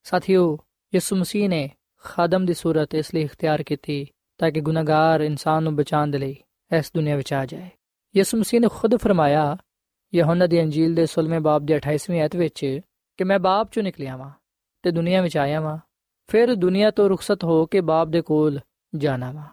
ਸਾਥੀਓ, 0.02 0.58
ਯਿਸੂ 0.94 1.16
ਮਸੀਹ 1.16 1.48
ਨੇ 1.48 1.70
ਖਾਦਮ 2.04 2.46
ਦੀ 2.46 2.54
ਸੂਰਤ 2.54 2.94
ਇਸ 2.94 3.14
ਲਈ 3.14 3.22
ਇਖਤਿਆਰ 3.22 3.62
ਕੀਤੀ 3.62 4.06
ਤਾਂ 4.38 4.50
ਕਿ 4.50 4.60
ਗੁਨਾਹਗਾਰ 4.60 5.20
ਇਨਸਾਨ 5.20 5.62
ਨੂੰ 5.62 5.76
ਬਚਾਉਣ 5.76 6.08
ਦੇ 6.08 6.18
ਲਈ 6.18 6.36
ਇਸ 6.78 6.92
ਦੁਨੀਆ 6.94 7.16
ਵਿੱਚ 7.16 7.32
ਆ 7.32 7.46
ਜਾਏ। 7.46 7.70
ਯਿਸੂ 8.16 8.38
ਮਸੀਹ 8.38 8.60
ਨੇ 8.60 8.68
ਖੁਦ 8.68 8.96
ਫਰਮਾਇਆ, 8.96 9.56
ਯਹੋਨਾ 10.14 10.46
ਦੀ 10.46 10.62
ਅੰਜੀਲ 10.62 10.94
ਦੇ 10.94 11.06
16ਵੇਂ 11.06 11.40
ਬਾਬ 11.40 11.66
ਦੇ 11.66 11.76
28ਵੀਂ 11.76 12.20
ਆਇਤ 12.20 12.36
ਵਿੱਚ 12.36 12.80
ਕਿ 13.16 13.24
ਮੈਂ 13.24 13.38
ਬਾਪ 13.38 13.68
ਚੋਂ 13.72 13.82
ਨਿਕਲਿਆ 13.82 14.16
ਵਾਂ 14.16 14.30
ਤੇ 14.82 14.90
ਦੁਨੀਆ 14.90 15.22
ਵਿੱਚ 15.22 15.36
ਆਇਆ 15.36 15.60
ਵਾਂ, 15.60 15.78
ਫਿਰ 16.26 16.54
ਦੁਨੀਆ 16.54 16.90
ਤੋਂ 16.90 17.08
ਰੁਖਸਤ 17.08 17.44
ਹੋ 17.44 17.66
ਕੇ 17.66 17.80
ਬਾਪ 17.80 18.08
ਦੇ 18.08 18.22
ਕੋਲ 18.22 18.60
ਜਾਣਾ 18.96 19.32
ਵਾਂ। 19.32 19.44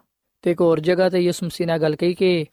ਤੇ 0.41 0.51
ਇੱਕ 0.51 0.61
ਹੋਰ 0.61 0.79
ਜਗ੍ਹਾ 0.79 1.09
ਤੇ 1.09 1.19
ਯਿਸੂ 1.19 1.45
ਮਸੀਹ 1.45 1.67
ਨੇ 1.67 1.79
ਗੱਲ 1.79 1.95
ਕਹੀ 1.95 2.13
ਕਿ 2.13 2.45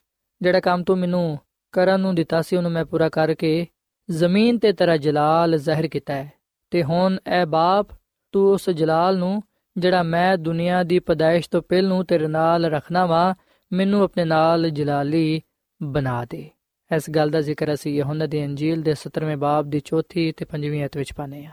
ਜਿਹੜਾ 0.42 0.60
ਕੰਮ 0.60 0.84
ਤੂੰ 0.84 0.98
ਮੈਨੂੰ 0.98 1.38
ਕਰਨ 1.72 2.00
ਨੂੰ 2.00 2.14
ਦਿੱਤਾ 2.14 2.42
ਸੀ, 2.42 2.56
ਉਹਨੂੰ 2.56 2.70
ਮੈਂ 2.70 2.84
ਪੂਰਾ 2.84 3.08
ਕਰਕੇ 3.08 3.66
ਜ਼ਮੀਨ 4.10 4.58
ਤੇ 4.58 4.72
ਤੇਰਾ 4.72 4.96
ਜਲਾਲ 4.96 5.58
ਜ਼ਾਹਿਰ 5.58 5.88
ਕੀਤਾ 5.88 6.14
ਹੈ। 6.14 6.32
ਤੇ 6.70 6.82
ਹੁਣ 6.82 7.18
ਐ 7.26 7.44
ਬਾਪ, 7.44 7.88
ਤੂੰ 8.32 8.52
ਉਸ 8.52 8.70
ਜਲਾਲ 8.70 9.18
ਨੂੰ, 9.18 9.42
ਜਿਹੜਾ 9.78 10.02
ਮੈਂ 10.02 10.38
ਦੁਨੀਆ 10.38 10.82
ਦੀ 10.82 10.98
ਪਦਾਇਸ਼ 10.98 11.50
ਤੋਂ 11.50 11.62
ਪਹਿਲ 11.62 11.88
ਨੂੰ 11.88 12.04
ਤੇਰੇ 12.06 12.26
ਨਾਲ 12.26 12.64
ਰੱਖਣਾ 12.64 13.06
ਵਾ, 13.06 13.34
ਮੈਨੂੰ 13.72 14.02
ਆਪਣੇ 14.02 14.24
ਨਾਲ 14.24 14.70
ਜਲਾਲੀ 14.70 15.42
ਬਣਾ 15.82 16.24
ਦੇ। 16.24 16.50
ਇਸ 16.96 17.10
ਗੱਲ 17.10 17.30
ਦਾ 17.30 17.40
ਜ਼ਿਕਰ 17.40 17.74
ਅਸੀਂ 17.74 17.94
ਯਹੋਨਾ 17.94 18.26
ਦੀ 18.26 18.44
ਅੰਜੀਲ 18.44 18.82
ਦੇ 18.82 18.94
17ਵੇਂ 18.94 19.36
ਬਾਬ 19.36 19.70
ਦੀ 19.70 19.80
ਚੌਥੀ 19.80 20.32
ਤੇ 20.32 20.44
5ਵੀਂ 20.44 20.84
ਅਧ 20.84 20.96
ਵਿੱਚ 20.96 21.12
ਪਾਨੇ 21.12 21.46
ਆ 21.46 21.52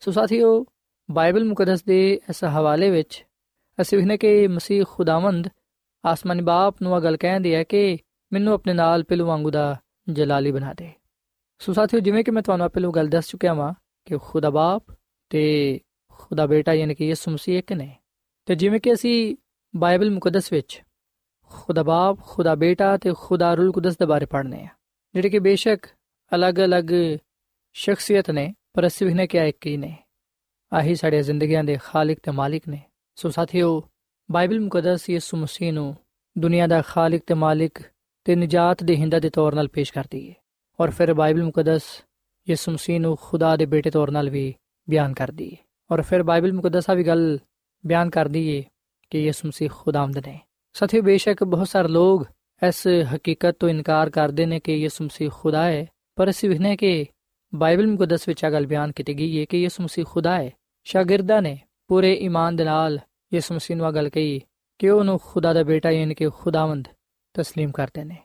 ਸੋ 0.00 0.10
ਸਾਥੀਓ, 0.10 0.66
ਬਾਈਬਲ 1.10 1.44
ਮੁਕੱਦਸ 1.44 1.84
ਦੇ 1.84 2.20
ਇਸ 2.30 2.44
ਹਵਾਲੇ 2.44 2.90
ਵਿੱਚ 2.90 3.24
ਅਸੀਂ 3.80 3.98
ਵੇਖਨੇ 3.98 4.16
ਕਿ 4.16 4.48
ਮਸੀਹ 4.48 4.84
ਖੁਦਾਵੰਦ 4.88 5.48
ਆਸਮਾਨੀ 6.04 6.42
ਬਾਪ 6.42 6.82
ਨੂੰ 6.82 6.96
ਇਹ 6.96 7.02
ਗੱਲ 7.02 7.16
ਕਹਿੰਦੀ 7.16 7.54
ਹੈ 7.54 7.64
ਕਿ 7.64 7.98
ਮੈਨੂੰ 8.34 8.54
ਆਪਣੇ 8.54 8.72
ਨਾਲ 8.72 9.04
ਪਿਲੂ 9.04 9.26
ਵਾਂਗੂ 9.26 9.50
ਦਾ 9.50 9.80
ਜਲਾਲੀ 10.08 10.52
ਬਣਾ 10.52 10.74
ਦੇ। 10.74 10.90
ਸੋ 11.58 11.72
ਸਾਥੀਓ, 11.72 12.00
ਜਿਵੇਂ 12.00 12.24
ਕਿ 12.24 12.30
ਮੈਂ 12.30 12.42
ਤੁਹਾਨੂੰ 12.42 12.70
ਪਹਿਲਾਂ 12.70 12.90
ਗੱਲ 12.90 13.08
ਦੱਸ 13.08 13.28
ਚੁੱਕਿਆ 13.28 13.54
ਹਾਂ 13.54 13.74
ਕਿ 14.04 14.18
ਖੁਦਾ 14.18 14.50
ਬਾਪ 14.50 14.84
ਤੇ 15.30 15.80
ਖੁਦਾ 16.12 16.46
ਬੇਟਾ 16.46 16.72
ਯਾਨੀ 16.72 16.94
ਕਿ 16.94 17.06
ਯਿਸੂ 17.08 17.30
ਮਸੀਹ 17.30 17.58
ਇੱਕ 17.58 17.72
ਨੇ। 17.72 17.96
ਤੇ 18.46 18.54
ਜਿਵੇਂ 18.54 18.80
ਕਿ 18.80 18.92
ਅਸੀਂ 18.92 19.36
ਬਾਈਬਲ 19.76 20.10
ਮੁਕੱਦਸ 20.10 20.52
ਵਿੱਚ 20.52 20.82
ਖੁਦਾ 21.48 21.82
ਬਾਪ, 21.82 22.18
ਖੁਦਾ 22.22 22.54
ਬੇਟਾ 22.54 22.96
ਤੇ 22.96 23.14
ਖੁਦਾ 23.18 23.54
ਰੂਲ 23.54 23.72
ਕੁਦਸ 23.72 23.98
ਦੇ 23.98 24.06
ਬਾਰੇ 24.06 24.26
ਪੜ੍ਹਨੇ 24.26 24.64
ਆ, 24.64 24.68
ਜਿਹੜੇ 25.14 25.30
ਕਿ 25.30 25.38
ਬੇਸ਼ੱਕ 25.38 25.86
ਅਲੱਗ-ਅਲੱਗ 26.34 26.84
ਸ਼ਖਸੀਅਤ 27.72 28.30
ਨੇ, 28.30 28.54
ਪਰ 28.72 28.86
ਅਸੀਂ 28.86 29.06
ਵੀ 29.06 29.14
ਨੇ 29.14 29.26
ਕਿਹਾ 29.26 29.44
ਇੱਕ 29.44 29.66
ਹੀ 29.66 29.76
ਨੇ। 29.76 29.96
ਆਹੀ 30.72 30.94
ਸਾਡੇ 30.94 31.22
ਜ਼ਿੰਦਗੀਆਂ 31.22 31.64
ਦੇ 31.64 31.78
ਖਾਲਕ 31.84 32.18
ਤੇ 32.22 32.30
ਮਾਲਿਕ 32.30 32.68
ਨੇ। 32.68 32.82
ਸੋ 33.14 33.30
ਸਾਥੀਓ, 33.30 33.88
ਬਾਈਬਲ 34.30 34.60
ਮੁਕੱਦਸ 34.60 35.10
ਯਿਸੂ 35.10 35.36
ਮਸੀਹ 35.36 35.72
ਨੂੰ 35.72 35.96
ਦੁਨੀਆ 36.38 36.66
ਦਾ 36.66 36.82
ਖਾਲਕ 36.82 37.20
ਤੇ 37.26 37.34
ਮਾਲਿਕ 37.34 37.93
ਤੇ 38.24 38.36
ਨਜਾਤ 38.36 38.82
ਦੇ 38.82 38.96
ਹਿੰਦਾ 38.96 39.18
ਦੇ 39.18 39.30
ਤੌਰ 39.30 39.54
'ਤੇ 39.54 39.68
ਪੇਸ਼ 39.68 39.92
ਕਰਦੀ 39.92 40.28
ਹੈ 40.30 40.34
ਔਰ 40.80 40.90
ਫਿਰ 40.90 41.14
ਬਾਈਬਲ 41.14 41.42
ਮੁਕੱਦਸ 41.42 41.82
ਯਿਸੂ 42.48 42.72
ਮਸੀਹ 42.72 43.00
ਨੂੰ 43.00 43.16
ਖੁਦਾ 43.20 43.56
ਦੇ 43.56 43.66
ਬੇਟੇ 43.66 43.90
ਤੌਰ 43.90 44.10
'ਤੇ 44.10 44.30
ਵੀ 44.30 44.54
ਬਿਆਨ 44.88 45.14
ਕਰਦੀ 45.14 45.50
ਹੈ 45.52 45.56
ਔਰ 45.90 46.02
ਫਿਰ 46.02 46.22
ਬਾਈਬਲ 46.22 46.52
ਮੁਕੱਦਸ 46.52 46.90
ਆ 46.90 46.94
ਵੀ 46.94 47.06
ਗੱਲ 47.06 47.38
ਬਿਆਨ 47.84 48.10
ਕਰਦੀ 48.10 48.56
ਹੈ 48.56 48.62
ਕਿ 49.10 49.18
ਯਿਸੂ 49.18 49.48
ਮਸੀਹ 49.48 49.70
ਖੁਦਾਵੰਦ 49.70 50.18
ਨੇ 50.18 50.38
ਸਾਥੀਓ, 50.74 51.02
ਬੇਸ਼ੱਕ 51.02 51.44
ਬਹੁਤ 51.44 51.68
ਸਾਰੇ 51.68 51.88
ਲੋਕ 51.88 52.26
ਇਸ 52.62 52.86
ਹਕੀਕਤ 53.16 53.56
ਤੋਂ 53.58 53.68
ਇਨਕਾਰ 53.68 54.10
ਕਰਦੇ 54.10 54.46
ਨੇ 54.46 54.60
ਕਿ 54.60 54.76
ਯਿਸੂ 54.76 55.04
ਮਸੀਹ 55.04 55.30
ਖੁਦਾ 55.30 55.64
ਹੈ 55.64 55.86
ਪਰ 56.16 56.30
ਅਸੀਂ 56.30 56.48
ਵਿਖਨੇ 56.48 56.76
ਕਿ 56.76 57.06
ਬਾਈਬਲ 57.54 57.86
ਮੁਕੱਦਸ 57.86 58.28
ਵਿੱਚ 58.28 58.44
ਆ 58.44 58.50
ਗੱਲ 58.50 58.66
ਬਿਆਨ 58.66 58.92
ਕੀਤੀ 58.92 59.14
ਗਈ 59.14 59.40
ਹੈ 59.40 59.44
ਕਿ 59.44 59.62
ਯਿਸੂ 59.62 59.82
ਮਸੀਹ 59.82 60.04
ਖੁਦਾ 60.04 60.36
ਹੈ 60.36 60.50
ਸ਼ਾਗਿਰਦਾਂ 60.84 61.42
ਨੇ 61.42 61.58
ਪੂਰੇ 61.88 62.12
ਈਮਾਨ 62.14 62.56
ਦੇ 62.56 62.64
ਨਾਲ 62.64 62.98
ਯਿਸੂ 63.34 63.54
ਮਸੀਹ 63.54 63.76
ਨੂੰ 63.76 63.86
ਆ 63.86 63.90
ਗੱਲ 63.90 64.08
ਕਹੀ 64.08 64.40
ਕਿ 64.78 64.90
ਉਹਨੂੰ 64.90 65.18
ਖੁਦਾ 65.18 65.52
ਦਾ 65.52 65.62
ਬੇਟਾ 65.62 65.90
ਯਾਨੀ 65.90 66.14
ਕਿ 66.14 66.28
ਖੁਦਾਵੰਦ 66.30 66.88
تسلیم 67.35 67.71
ਕਰਦੇ 67.71 68.03
ਨੇ 68.03 68.17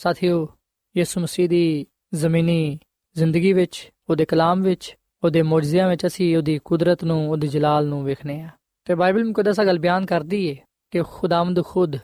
ਸਾਥੀਓ 0.00 0.46
ਯਿਸੂ 0.94 1.20
ਮਸੀਹ 1.20 1.48
ਦੀ 1.48 1.86
ਜ਼ਮੀਨੀ 2.14 2.78
ਜ਼ਿੰਦਗੀ 3.16 3.52
ਵਿੱਚ 3.52 3.90
ਉਹਦੇ 4.10 4.24
ਕਲਾਮ 4.24 4.62
ਵਿੱਚ 4.62 4.96
ਉਹਦੇ 5.22 5.42
ਮੌਜਜ਼ਿਆਂ 5.42 5.88
ਵਿੱਚ 5.88 6.06
ਅਸੀਂ 6.06 6.36
ਉਹਦੀ 6.36 6.58
ਕੁਦਰਤ 6.64 7.04
ਨੂੰ 7.04 7.30
ਉਹਦੇ 7.30 7.48
ਜਲਾਲ 7.48 7.86
ਨੂੰ 7.86 8.04
ਵੇਖਨੇ 8.04 8.40
ਆ 8.42 8.48
ਤੇ 8.86 8.94
ਬਾਈਬਲ 8.94 9.24
ਮੁਕੱਦਸ 9.24 9.60
ਗੱਲ 9.60 9.78
ਬਿਆਨ 9.78 10.06
ਕਰਦੀ 10.06 10.44
ਏ 10.46 10.56
ਕਿ 10.92 11.02
ਖੁਦਾਵੰਦ 11.02 11.62
ਖੁਦ 11.64 11.96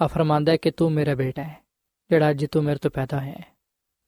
ਆ 0.00 0.06
ਫਰਮਾਂਦਾ 0.06 0.52
ਹੈ 0.52 0.56
ਕਿ 0.56 0.70
ਤੂੰ 0.70 0.90
ਮੇਰਾ 0.92 1.14
ਬੇਟਾ 1.14 1.42
ਹੈ 1.42 1.56
ਜਿਹੜਾ 2.10 2.30
ਅੱਜ 2.30 2.44
ਤੂੰ 2.46 2.64
ਮੇਰੇ 2.64 2.78
ਤੋਂ 2.78 2.90
ਪੈਦਾ 2.90 3.20
ਹੋਇਆ 3.20 3.32
ਹੈ 3.32 3.44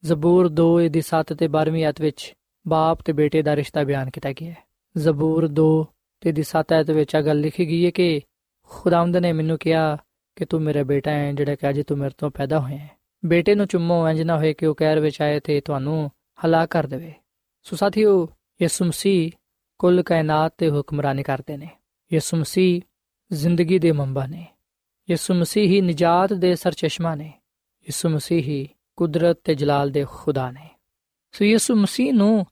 ਜ਼ਬੂਰ 0.04 0.50
2 0.60 0.68
ਦੀ 0.88 1.02
7 1.06 1.34
ਤੇ 1.38 1.48
12ਵੀਂ 1.48 1.84
ਆਇਤ 1.84 2.00
ਵਿੱਚ 2.00 2.32
ਬਾਪ 2.66 3.02
ਤੇ 3.02 3.12
ਬੇਟੇ 3.12 3.42
ਦਾ 3.42 3.56
ਰਿਸ਼ਤਾ 3.56 3.84
ਬਿਆਨ 3.84 4.10
ਕੀਤਾ 4.10 4.32
ਗਿਆ 4.32 4.52
ਹੈ 4.52 4.62
ਜ਼ਬੂਰ 4.96 5.48
2 5.60 5.66
ਤੇ 6.20 6.32
ਦੀ 6.32 6.42
7 6.48 6.72
ਆਇਤ 6.72 6.90
ਵਿੱਚ 6.90 7.16
ਆ 7.16 7.20
ਗੱਲ 7.20 7.40
ਲਿਖੀ 7.40 7.66
ਗਈ 7.66 7.84
ਹੈ 7.84 7.90
ਕਿ 7.90 8.20
ਖੁਦਾਵੰਦ 8.70 9.16
ਨੇ 9.16 9.32
ਮੈਨੂੰ 9.32 9.58
ਕਿਹਾ 9.58 9.96
ਕਿ 10.37 10.45
ਤੂੰ 10.45 10.61
ਮੇਰਾ 10.61 10.83
ਬੇਟਾ 10.83 11.11
ਹੈ, 11.11 11.31
ਜਿਹੜਾ 11.31 11.55
ਕਿ 11.55 11.69
ਅੱਜ 11.69 11.81
ਤੂੰ 11.87 11.97
ਮੇਰੇ 11.97 12.11
ਤੋਂ 12.17 12.31
ਪੈਦਾ 12.31 12.59
ਹੋਇਆ 12.59 12.77
ਹੈ। 12.77 12.91
ਬੇਟੇ 13.25 13.55
ਨੂੰ 13.55 13.67
ਚੁੰਮੋ, 13.67 14.09
ਇੰਜ 14.09 14.21
ਨਾ 14.21 14.37
ਹੋਏ 14.37 14.53
ਕਿ 14.53 14.65
ਉਹ 14.65 14.75
ਕਹਿਰ 14.75 14.99
ਵਿੱਚ 14.99 15.21
ਆਏ 15.21 15.39
ਤੇ 15.39 15.61
ਤੁਹਾਨੂੰ 15.61 16.11
ਹਲਾਕ 16.45 16.69
ਕਰ 16.69 16.87
ਦੇਵੇ। 16.87 17.13
ਸੋ 17.63 17.75
ਸਾਥੀਓ, 17.75 18.29
ਯਿਸੂ 18.61 18.85
ਮਸੀਹ 18.85 19.31
ਕੁੱਲ 19.79 20.03
ਕਾਇਨਾਤ 20.03 20.53
ਤੇ 20.57 20.69
ਹੁਕਮਰਾਨੀ 20.69 21.23
ਕਰਦੇ 21.23 21.57
ਨੇ। 21.57 21.69
ਯਿਸੂ 22.13 22.37
ਮਸੀਹ 22.37 22.81
ਜ਼ਿੰਦਗੀ 23.31 23.79
ਦੇ 23.79 23.91
ਮੰਬਾ 23.91 24.25
ਨੇ। 24.25 24.47
ਯਿਸੂ 25.09 25.33
ਮਸੀਹ 25.33 25.69
ਹੀ 25.69 25.81
ਨਜਾਤ 25.81 26.33
ਦੇ 26.33 26.55
ਸਰਚਸ਼ਮਾ 26.55 27.15
ਨੇ। 27.15 27.33
ਯਿਸੂ 27.81 28.09
ਮਸੀਹ 28.09 28.43
ਹੀ 28.43 28.69
ਕੁਦਰਤ 28.95 29.39
ਤੇ 29.43 29.55
ਜਲਾਲ 29.55 29.89
ਦੇ 29.89 30.05
ਖੁਦਾ 30.09 30.51
ਨੇ। 30.51 30.69
ਸੋ 31.31 31.45
ਯਿਸੂ 31.45 31.75
ਮਸੀਹ 31.75 32.13
ਨੂੰ 32.13 32.45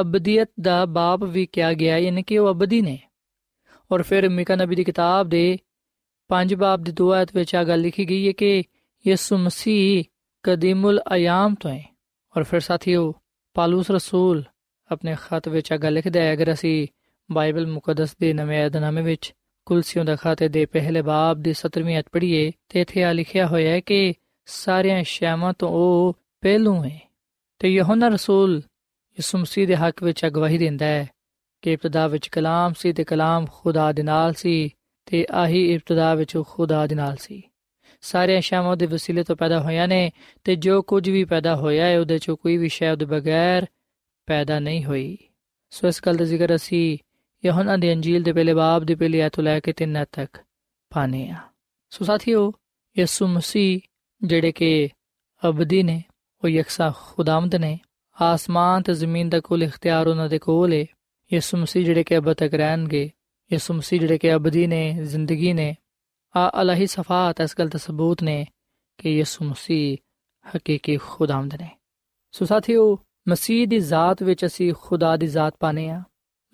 ਅਬਦੀਅਤ 0.00 0.50
ਦਾ 0.60 0.86
ਬਾਪ 0.86 1.24
ਵੀ 1.24 1.46
ਕਿਹਾ 1.46 1.72
ਗਿਆ, 1.72 1.98
ਯਾਨੀ 1.98 2.22
ਕਿ 2.22 2.38
ਉਹ 2.38 2.54
ਅਬਦੀ 2.54 2.80
ਨੇ। 2.80 2.98
ਔਰ 3.92 4.02
ਫਿਰ 4.02 4.28
ਮਿਕਾ 4.28 4.56
ਨਬੀ 4.56 4.76
ਦੀ 4.76 4.84
ਕਿਤਾਬ 4.84 5.28
ਦੇ 5.28 5.58
ਪੰਜ 6.28 6.54
ਬਾਬ 6.54 6.82
ਦੀ 6.82 6.92
ਦੋ 6.92 7.12
ਆਇਤ 7.12 7.36
ਵਿੱਚ 7.36 7.54
ਆ 7.54 7.64
ਗੱਲ 7.64 7.80
ਲਿਖੀ 7.80 8.08
ਗਈ 8.08 8.26
ਹੈ 8.26 8.32
ਕਿ 8.32 8.62
ਯਿਸੂ 9.06 9.38
ਮਸੀਹ 9.38 10.04
ਕਦੀਮੁਲ 10.42 11.00
ਅਯਾਮ 11.14 11.54
ਤੋਂ 11.54 11.70
ਹੈ। 11.70 11.96
ਔਰ 12.36 12.42
ਫਿਰ 12.42 12.60
ਸਾਥੀਓ, 12.60 13.14
ਪਾਲੂਸ 13.54 13.90
ਰਸੂਲ 13.90 14.44
ਆਪਣੇ 14.92 15.16
ਖਤ 15.20 15.48
ਵਿੱਚ 15.48 15.72
ਆ 15.72 15.76
ਗੱਲ 15.76 15.92
ਲਿਖਦਾ 15.92 16.20
ਹੈ, 16.20 16.32
ਅਗਰ 16.32 16.52
ਅਸੀਂ 16.52 16.86
ਬਾਈਬਲ 17.32 17.66
ਮੁਕੱਦਸ 17.66 18.16
ਦੇ 18.16 18.32
ਨਵੇਂ 18.32 18.66
ਅਧਨਾਮੇ 18.66 19.02
ਵਿੱਚ 19.02 19.34
ਕੁਲਸੀਓਂ 19.66 20.04
ਦਾ 20.04 20.16
ਖਾਤੇ 20.16 20.48
ਦੇ 20.48 20.66
ਪਹਿਲੇ 20.66 21.02
ਬਾਬ 21.02 21.40
ਦੀ 21.40 21.50
17ਵੀਂ 21.50 21.98
ਅਧ 21.98 22.04
ਪੜ੍ਹੀਏ, 22.12 22.52
ਤੇ 22.68 22.80
ਇੱਥੇ 22.80 23.04
ਆ 23.04 23.12
ਲਿਖਿਆ 23.12 23.46
ਹੋਇਆ 23.46 23.70
ਹੈ 23.70 23.80
ਕਿ 23.80 24.14
ਸਾਰਿਆਂ 24.46 25.04
ਸ਼ੈਮਾਂ 25.04 25.52
ਤੋਂ 25.58 25.68
ਉਹ 25.68 26.16
ਪਹਿਲੂ 26.40 26.84
ਹੈ। 26.84 27.12
ਤੇ 27.58 27.68
ਯਹੋਨਾ 27.68 28.08
ਰਸੂਲ 28.08 28.56
ਯਿਸੂ 29.10 29.38
ਮਸੀਹ 29.38 29.66
ਦੇ 29.66 29.76
ਹੱਕ 29.76 30.02
ਵਿੱਚ 30.02 30.26
ਅਗਵਾਹੀ 30.26 30.58
ਦਿੰਦਾ 30.58 30.86
ਹੈ 30.86 31.08
ਕਿ 31.62 31.72
ਇਬਤਦਾ 31.72 32.06
ਵਿੱਚ 32.06 32.26
ਕਲਾਮ 32.26 32.72
ਸੀ 32.78 32.92
ਤੇ 32.92 33.04
ਕਲਾਮ 33.04 33.46
ਖੁਦਾ 33.52 33.92
ਦੇ 33.92 34.02
ਨਾਲ 34.02 34.32
ਸੀ। 34.32 34.68
ਤੇ 35.06 35.26
ਆਹੀ 35.30 35.74
ਇਬਤਦਾ 35.74 36.14
ਵਿੱਚ 36.14 36.42
ਖੁਦਾ 36.48 36.86
ਦੇ 36.86 36.94
ਨਾਲ 36.94 37.16
ਸੀ। 37.16 37.42
ਸਾਰੇ 38.00 38.40
ਸ਼ੈਮਾਂ 38.40 38.76
ਦੇ 38.76 38.86
ਵਸੀਲੇ 38.86 39.22
ਤੋਂ 39.22 39.36
ਪੈਦਾ 39.36 39.60
ਹੋਇਆ 39.60 39.86
ਨੇ 39.86 40.10
ਤੇ 40.44 40.56
ਜੋ 40.56 40.82
ਕੁਝ 40.82 41.10
ਵੀ 41.10 41.24
ਪੈਦਾ 41.24 41.56
ਹੋਇਆ 41.56 41.86
ਹੈ, 41.86 42.00
ਉਹਦੇ 42.00 42.18
ਚੋਂ 42.18 42.36
ਕੋਈ 42.36 42.56
ਵੀ 42.56 42.68
ਸ਼ੈ 42.68 42.92
ਉਹਦੇ 42.92 43.04
ਬਗੈਰ 43.04 43.66
ਪੈਦਾ 44.26 44.58
ਨਹੀਂ 44.58 44.84
ਹੋਈ। 44.84 45.18
ਸੋ 45.70 45.88
ਇਸ 45.88 46.02
ਗੱਲ 46.06 46.16
ਦਾ 46.16 46.24
ਜ਼ਿਕਰ 46.24 46.54
ਅਸੀਂ 46.54 46.98
ਯਹੋਨਾ 47.44 47.76
ਦੀ 47.76 47.92
ਅੰਜੀਲ 47.92 48.22
ਦੇ 48.22 48.32
ਪਹਿਲੇ 48.32 48.54
ਬਾਬ 48.54 48.84
ਦੇ 48.84 48.94
ਪਹਿਲੇ 48.94 49.22
ਆਇਤ 49.22 49.40
ਲੈ 49.40 49.60
ਕੇ 49.60 49.72
ਤਿੰਨ 49.72 50.04
ਤੱਕ 50.12 50.38
ਪਾਣੇ 50.90 51.30
ਆ 51.30 51.36
ਸੋ 51.90 52.04
ਸਾਥੀਓ, 52.04 52.52
ਯਿਸੂ 52.98 53.26
ਮਸੀਹ 53.26 53.80
ਜਿਹੜੇ 54.22 54.52
ਕਿ 54.52 54.88
ਅਬਦੀ 55.48 55.82
ਨੇ, 55.82 56.02
ਉਹ 56.44 56.48
ਯਕਸਾ 56.48 56.92
ਖੁਦਾਮਦ 56.96 57.54
ਨੇ, 57.54 57.78
ਆਸਮਾਨ 58.20 58.82
ਤੇ 58.82 58.94
ਜ਼ਮੀਨ 58.94 59.28
ਦਾ 59.28 59.40
ਕੁੱਲ 59.40 59.62
ਇਖਤਿਆਰ 59.62 60.06
ਉਹਨਾਂ 60.06 60.28
ਦੇ 60.28 60.38
ਕੋਲ 60.38 60.72
ਹੈ 60.72 60.84
ਯਿਸੂ 61.32 61.56
ਮਸੀਹ 61.56 61.84
ਜਿਹੜੇ 61.84 62.04
ਕਿ 62.04 62.16
ਅਬਦ 62.16 62.32
ਤੱਕ 62.32 62.54
ਰਹਿਣਗੇ 62.54 63.10
ਯਿਸੂ 63.52 63.74
ਮਸੀਹ 63.74 64.00
ਜਿਹੜੇ 64.00 64.18
ਕਿ 64.18 64.34
ਅਬਦੀ 64.34 64.66
ਨੇ, 64.66 64.92
ਜ਼ਿੰਦਗੀ 65.02 65.52
ਨੇ, 65.52 65.74
ਆ 66.36 66.62
ਅਲਾਹੀ 66.62 66.86
ਸਫਾਤ, 66.86 67.40
ਇਸ 67.40 67.54
ਗੱਲ 67.58 67.68
ਦਾ 67.68 67.78
ਸਬੂਤ 67.78 68.22
ਨੇ 68.22 68.46
ਕਿ 68.98 69.10
ਯਿਸੂ 69.10 69.44
ਮਸੀਹ 69.44 69.96
ਹਕੀਕੀ 70.46 70.96
ਖੁਦਾਮਦ 70.96 71.54
ਨੇ। 71.54 71.70
ਸੋ 72.32 72.44
ਸਾਥੀਓ, 72.44 72.98
ਮਸੀਹ 73.28 73.66
ਦੀ 73.66 73.78
ਜ਼ਾਤ 73.78 74.22
ਵਿੱਚ 74.22 74.46
ਅਸੀਂ 74.46 74.72
ਖੁਦਾ 74.80 75.16
ਦੀ 75.16 75.26
ਜ਼ਾਤ 75.26 75.54
ਪਾਣੇ 75.60 75.88
ਆ 75.88 76.02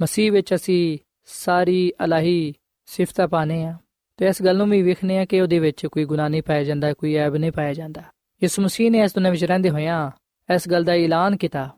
ਮਸੀਹ 0.03 0.33
ਵਿੱਚ 0.33 0.55
ਅਸੀਂ 0.55 0.99
ਸਾਰੀ 1.25 1.93
ਅਲਾਹੀ 2.05 2.55
ਸਿਫਤਾਂ 2.87 3.29
ਪਾਣੇ 3.29 3.65
ਆ 3.65 3.77
ਤੇ 4.17 4.27
ਇਸ 4.27 4.43
ਗੱਲ 4.43 4.57
ਨੂੰ 4.57 4.71
ਵੀ 4.71 4.83
ਵੇਖਨੇ 4.83 5.19
ਆ 5.19 5.25
ਕਿ 5.25 5.41
ਉਹਦੇ 5.41 5.59
ਵਿੱਚ 5.59 5.87
ਕੋਈ 5.87 6.05
ਗੁਨਾਹ 6.05 6.29
ਨਹੀਂ 6.29 6.43
ਪਾਇਆ 6.43 6.65
ਜਾਂਦਾ, 6.65 6.93
ਕੋਈ 6.93 7.15
ਐਬ 7.15 7.37
ਨਹੀਂ 7.37 7.53
ਪਾਇਆ 7.53 7.75
ਜਾਂਦਾ। 7.75 8.03
ਯਿਸੂ 8.43 8.63
ਮਸੀਹ 8.63 8.91
ਨੇ 8.91 8.99
ਇਸ 8.99 9.15
ਦੁਨੀਆਂ 9.15 9.33
ਵਿੱਚ 9.33 9.45
ਰਹਿੰਦੇ 9.45 9.71
ਹੋਇਆਂ 9.71 10.11
ਇਸ 10.55 10.69
ਗੱਲ 10.69 10.85
ਦਾ 10.85 10.93
ਐਲਾਨ 10.93 11.37
ਕੀਤਾ, 11.37 11.71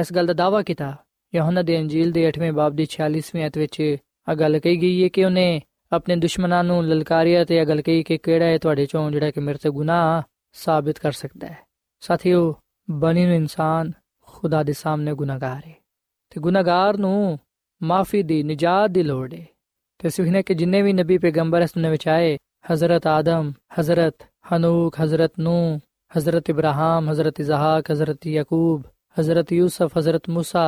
ਇਸ 0.00 0.12
ਗੱਲ 0.12 0.26
ਦਾ 0.26 0.32
ਦਾਵਾ 0.32 0.62
ਕੀਤਾ। 0.62 0.96
ਯਹੋਨਾ 1.34 1.62
ਦੇ 1.62 1.78
ਅੰਜੀਲ 1.78 2.10
ਦੇ 2.12 2.28
8ਵੇਂ 2.28 2.52
ਬਾਬ 2.52 2.72
ਦੀ 2.72 2.86
46ਵੀਂ 2.86 3.46
ਅਧ 3.46 3.58
ਵਿੱਚ 3.58 3.96
ਆ 4.29 4.35
ਗੱਲ 4.35 4.59
ਕਹੀ 4.59 4.81
ਗਈ 4.81 5.03
ਹੈ 5.03 5.07
ਕਿ 5.07 5.25
ਉਹਨੇ 5.25 5.61
ਆਪਣੇ 5.91 6.15
ਦੁਸ਼ਮਣਾਂ 6.15 6.63
ਨੂੰ 6.63 6.83
ਲਲਕਾਰਿਆ 6.85 7.43
ਤੇ 7.45 7.57
ਇਹ 7.57 7.65
ਗੱਲ 7.65 7.81
ਕਹੀ 7.81 8.03
ਕਿ 8.03 8.17
ਕਿਹੜਾ 8.17 8.45
ਹੈ 8.45 8.57
ਤੁਹਾਡੇ 8.57 8.85
ਚੋਂ 8.85 9.09
ਜਿਹੜਾ 9.11 9.31
ਕਿ 9.31 9.39
ਮੇਰੇ 9.39 9.57
ਤੇ 9.57 9.69
ਗੁਨਾਹ 9.69 10.21
ਸਾਬਿਤ 10.55 10.99
ਕਰ 10.99 11.11
ਸਕਦਾ 11.11 11.47
ਹੈ 11.47 11.57
ਸਾਥੀਓ 12.03 12.53
ਬਣੀ 12.87 13.25
ਨੂੰ 13.25 13.35
ਇਨਸਾਨ 13.35 13.91
ਖੁਦਾ 14.27 14.63
ਦੇ 14.63 14.73
ਸਾਹਮਣੇ 14.73 15.13
ਗੁਨਾਹਗਾਰ 15.13 15.61
ਹੈ 15.67 15.73
ਤੇ 16.31 16.41
ਗੁਨਾਹਗਾਰ 16.41 16.97
ਨੂੰ 16.97 17.39
ਮਾਫੀ 17.81 18.23
ਦੀ 18.23 18.41
ਨਜਾਤ 18.43 18.91
ਦੀ 18.91 19.03
ਲੋੜ 19.03 19.33
ਹੈ 19.33 19.45
ਤੇ 19.99 20.09
ਸੁਹਨੇ 20.09 20.43
ਕਿ 20.43 20.53
ਜਿੰਨੇ 20.53 20.81
ਵੀ 20.81 20.93
ਨਬੀ 20.93 21.17
ਪੈਗੰਬਰ 21.17 21.61
ਇਸ 21.61 21.73
ਦੁਨੀਆਂ 21.75 21.91
ਵਿੱਚ 21.91 22.07
ਆਏ 22.07 22.37
ਹਜ਼ਰਤ 22.71 23.07
ਆਦਮ 23.07 23.51
ਹਜ਼ਰਤ 23.79 24.23
ਹਨੂਕ 24.53 25.01
ਹਜ਼ਰਤ 25.01 25.39
ਨੂ 25.39 25.55
हज़रत 26.11 26.49
इब्राहिम 26.49 27.09
हज़रत 27.09 27.39
इजहाक 27.39 27.89
हज़रत 27.91 28.25
यकूब 28.27 28.83
हज़रत 29.17 29.51
यूसुफ 29.51 29.97
हज़रत 29.97 30.29
मूसा 30.29 30.65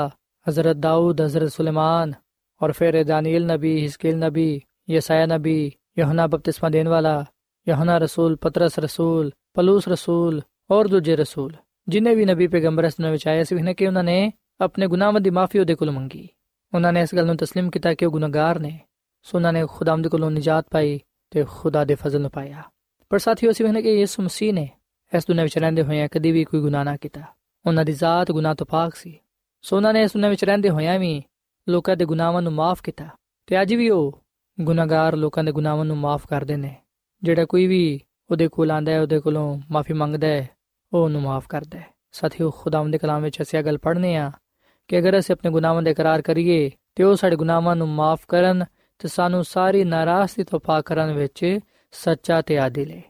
हज़रत 0.48 0.78
दाऊद 0.78 1.22
हज़रत 1.22 1.52
सुलेमान 1.52 2.16
और 2.62 2.72
फिर 2.72 3.04
दानियल 3.04 3.52
नबी 3.52 3.74
हिस्किल 3.80 4.16
नबी 4.24 4.50
यसाया 4.90 5.26
नबी 5.26 5.58
यहुना 5.98 6.28
बपतिस्मा 6.28 6.70
देने 6.70 6.90
वाला 6.90 7.16
यहुना 7.68 7.98
रसूल 7.98 8.36
पतरस 8.36 8.80
रसूल 8.80 9.32
पलूस 9.56 9.88
रसूल 9.88 10.42
और 10.72 10.88
ਦੂਜੇ 10.88 11.16
ਰਸੂਲ 11.16 11.54
ਜਿਨੇ 11.88 12.14
ਵੀ 12.16 12.26
ਨਬੀ 12.26 12.48
ਪੈਗੰਬਰ 12.48 12.84
ਇਸ 12.84 13.00
ਵਿੱਚ 13.02 13.28
ਆਏ 13.28 13.44
ਸੀ 13.44 13.56
ਨੇ 13.56 13.74
ਕਿ 13.74 13.88
ਉਹਨਾਂ 13.88 14.04
ਨੇ 14.04 14.32
ਆਪਣੇ 14.62 14.88
ਗੁਨਾਹਾਂ 14.88 15.22
ਦੀ 15.22 15.30
ਮਾਫੀ 15.30 15.60
ਉਹਦੇ 15.60 15.76
ਕੋਲ 15.76 15.92
ਮੰਗੀ 15.92 16.28
ਉਹਨਾਂ 16.74 16.92
ਨੇ 16.94 17.02
ਇਸ 17.02 17.14
ਗੱਲ 17.16 17.26
ਨੂੰ 17.26 17.36
تسلیم 17.36 17.70
ਕੀਤਾ 17.70 17.94
ਕਿ 17.94 18.06
ਉਹ 18.06 18.12
ਗੁਨਾਹਗਾਰ 18.12 18.60
ਨੇ 18.60 18.80
ਸੋ 19.26 19.38
ਉਹਨਾਂ 19.38 19.54
ਨੇ 19.54 19.66
ਖੁਦਾਵੰਦ 19.70 20.08
ਕੋਲੋਂ 20.08 20.32
ਨਜਾਤ 20.32 20.66
ਪਾਈ 20.72 21.00
ਤੇ 21.32 21.44
ਖੁਦਾ 21.50 21.84
ਦੇ 21.86 21.96
ਫਜ਼ਲ 21.96 22.22
ਨੂੰ 22.22 22.32
ਪਾਇਆ 22.32 22.64
ਪਰ 23.12 23.20
ਸਾਥੀਓ 23.20 23.52
ਸੀ 23.52 23.64
ਨੇ 23.64 23.82
ਕਿ 23.82 23.94
ਯਿਸੂ 24.00 24.24
ਮਸੀਹ 24.24 24.54
ਨੇ 24.54 24.68
ਇਸ 25.12 25.28
ਦੁਨੀਆਂ 25.28 25.46
ਵਿੱਚ 25.46 25.58
ਰਹਿੰਦੇ 25.58 25.84
ਹੋਇਆਂ 25.84 26.08
ਕਦੀ 26.12 26.32
ਵੀ 26.32 26.44
ਕੋਈ 26.44 26.62
ਗੁਨਾਹ 26.62 26.84
ਨਾ 26.86 26.96
ਕੀਤਾ 26.98 27.24
ਉਹਨਾਂ 27.66 27.86
ਦੀ 27.86 27.94
ਜ਼ਾਤ 27.94 28.32
ਗੁਨਾਹ 28.32 28.56
ਤੋਂ 28.56 28.66
ਪਾਕ 28.66 28.96
ਸੀ 28.96 29.18
ਸੋ 29.64 29.76
ਉਹਨਾਂ 29.76 29.94
ਨੇ 29.94 30.02
ਇਸ 30.04 30.14
ਦੁਨੀਆਂ 30.14 30.30
ਵਿੱਚ 30.30 30.46
ਰਹਿੰਦੇ 30.46 30.70
ਹੋਇਆਂ 30.70 31.00
ਵੀ 31.00 31.22
ਲੋਕਾਂ 31.69 31.97
ਦੇ 31.97 32.05
ਗੁਨਾਹਾਂ 32.05 32.43
ਨੂੰ 32.43 32.53
ਮਾਫ 32.53 32.83
ਕੀਤਾ 32.83 33.09
ਤੇ 33.47 33.61
ਅੱਜ 33.63 33.75
ਵੀ 33.75 33.89
ਉਹ 33.91 34.21
ਗੁਨਾਹਗਾਰ 34.61 35.17
ਲੋਕਾਂ 35.17 35.45
ਦੇ 35.45 35.53
ਗੁਨਾਹਾਂ 35.53 35.85
ਨੂੰ 35.85 35.97
ਮਾਫ 35.97 36.27
ਕਰਦੇ 36.27 36.57
ਨੇ। 36.57 36.75
ਜਿਹੜਾ 37.23 37.45
ਕੋਈ 37.45 37.67
ਵੀ 37.67 38.01
ਉਹਦੇ 38.31 38.49
ਕੋਲ 38.49 38.71
ਆਂਦਾ 38.71 38.93
ਹੈ, 38.93 39.01
ਉਹਦੇ 39.01 39.19
ਕੋਲੋਂ 39.21 39.61
ਮਾਫੀ 39.71 39.95
ਮੰਗਦਾ 39.95 40.27
ਹੈ, 40.27 40.49
ਉਹ 40.93 41.05
ਉਹਨੂੰ 41.05 41.23
ਮਾਫ 41.23 41.47
ਕਰਦਾ 41.49 41.79
ਹੈ। 41.79 41.87
ਸਾਥੀਓ, 42.13 42.51
ਖੁਦਾਵੰਦ 42.51 42.93
ਦੇ 42.93 42.99
ਕਲਾਮ 42.99 43.23
ਵਿੱਚ 43.23 43.43
ਅਸੀਂ 43.43 43.59
ਇਹ 43.59 43.65
ਗੱਲ 43.65 43.79
ਪੜ੍ਹਨੇ 43.79 44.17
ਆ 44.17 44.31
ਕਿ 44.89 44.99
ਅਗਰ 44.99 45.19
ਅਸੀਂ 45.19 45.35
ਆਪਣੇ 45.35 45.51
ਗੁਨਾਹਾਂ 45.51 45.83
ਦਾ 45.83 45.91
ਇਕਰਾਰ 45.91 46.23
ਕਰੀਏ 46.23 46.71
ਤੇ 46.95 47.05
ਉਹ 47.05 47.17
ਸਾਡੇ 47.17 47.37
ਗੁਨਾਹਾਂ 47.37 47.77
ਨੂੰ 47.77 47.89
ਮਾਫ 47.89 48.27
ਕਰਨ 48.29 48.65
ਤੇ 48.99 49.09
ਸਾਨੂੰ 49.09 49.45
ਸਾਰੀ 49.45 49.85
ਨਾਰਾਜ਼ਗੀ 49.85 50.45
ਤੋਂ 50.45 50.61
ਪਾਕ 50.61 50.85
ਕਰਨ 50.85 51.13
ਵਿੱਚ 51.13 51.59
ਸੱਚਾ 51.93 52.41
ਤੇ 52.43 52.59
ਆਦਿਲ 52.59 52.91
ਹੈ 52.91 53.03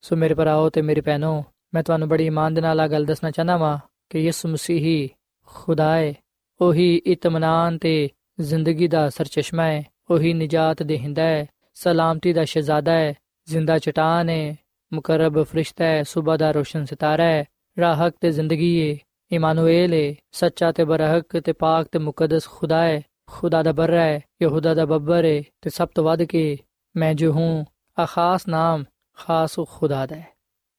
ਸੋ 0.00 0.16
ਮੇਰੇ 0.16 0.34
ਭਰਾਓ 0.34 0.68
ਤੇ 0.68 0.82
ਮੇਰੀ 0.82 1.00
ਭੈਣੋ, 1.00 1.44
ਮੈਂ 1.74 1.82
ਤੁਹਾਨੂੰ 1.82 2.08
ਬੜੀ 2.08 2.26
ਇਮਾਨ 2.26 2.54
ਦੇ 2.54 2.60
ਨਾਲ 2.60 2.80
ਆ 2.80 2.88
ਗੱਲ 2.88 3.04
ਦੱਸਣਾ 3.04 3.30
ਚਾਹਨਾ 3.30 3.56
ਵਾਂ 3.56 3.78
ਕਿ 4.10 4.18
ਯਿਸੂ 4.18 4.48
ਮਸੀਹੀ 4.48 5.08
ਖੁਦਾ 5.46 5.96
ਹੈ। 5.96 6.14
ਉਹੀ 6.61 7.01
ਇਤਮਾਨਾਨ 7.05 7.77
ਤੇ 7.77 8.09
ਜ਼ਿੰਦਗੀ 8.41 8.87
ਦਾ 8.87 9.09
ਸਰਚਸ਼ਮਾ 9.09 9.63
ਹੈ 9.63 9.83
ਉਹੀ 10.09 10.33
ਨਜਾਤ 10.33 10.83
ਦੇਹਿੰਦਾ 10.83 11.23
ਹੈ 11.23 11.47
ਸਲਾਮਤੀ 11.73 12.33
ਦਾ 12.33 12.45
ਸ਼ਹਿਜ਼ਾਦਾ 12.45 12.91
ਹੈ 12.91 13.13
ਜ਼ਿੰਦਾ 13.45 13.79
ਚਟਾਨ 13.79 14.29
ਹੈ 14.29 14.55
ਮੁਕਰਬ 14.93 15.43
ਫਰਿਸ਼ਤਾ 15.43 15.85
ਹੈ 15.85 16.03
ਸਵੇਰ 16.03 16.37
ਦਾ 16.37 16.51
ਰੋਸ਼ਨ 16.51 16.85
ਸਿਤਾਰਾ 16.85 17.23
ਹੈ 17.23 17.45
ਰਾਹਕ 17.79 18.13
ਤੇ 18.21 18.31
ਜ਼ਿੰਦਗੀ 18.31 18.91
ਹੈ 18.91 18.97
ਇਮਾਨੁਏਲ 19.31 19.93
ਹੈ 19.93 20.13
ਸੱਚਾ 20.31 20.71
ਤੇ 20.71 20.83
ਬਰਹਕ 20.83 21.37
ਤੇ 21.39 21.53
ਪਾਕ 21.53 21.87
ਤੇ 21.87 21.99
ਮੁਕੱਦਸ 21.99 22.47
ਖੁਦਾ 22.47 22.83
ਹੈ 22.83 23.01
ਖੁਦਾ 23.27 23.63
ਦਾ 23.63 23.71
ਬਰ 23.71 23.93
ਹੈ 23.93 24.21
ਯਹੂਦਾ 24.41 24.73
ਦਾ 24.73 24.85
ਬੱਬਰ 24.85 25.25
ਹੈ 25.25 25.41
ਤੇ 25.61 25.69
ਸਭ 25.69 25.87
ਤੋਂ 25.95 26.03
ਵੱਧ 26.03 26.23
ਕੇ 26.23 26.57
ਮੈਂ 26.97 27.13
ਜੋ 27.13 27.31
ਹੂੰ 27.31 27.65
ਆ 27.99 28.05
ਖਾਸ 28.05 28.47
ਨਾਮ 28.47 28.83
ਖਾਸ 29.17 29.59
ਖੁਦਾ 29.69 30.05
ਦਾ 30.05 30.15
ਹੈ 30.15 30.27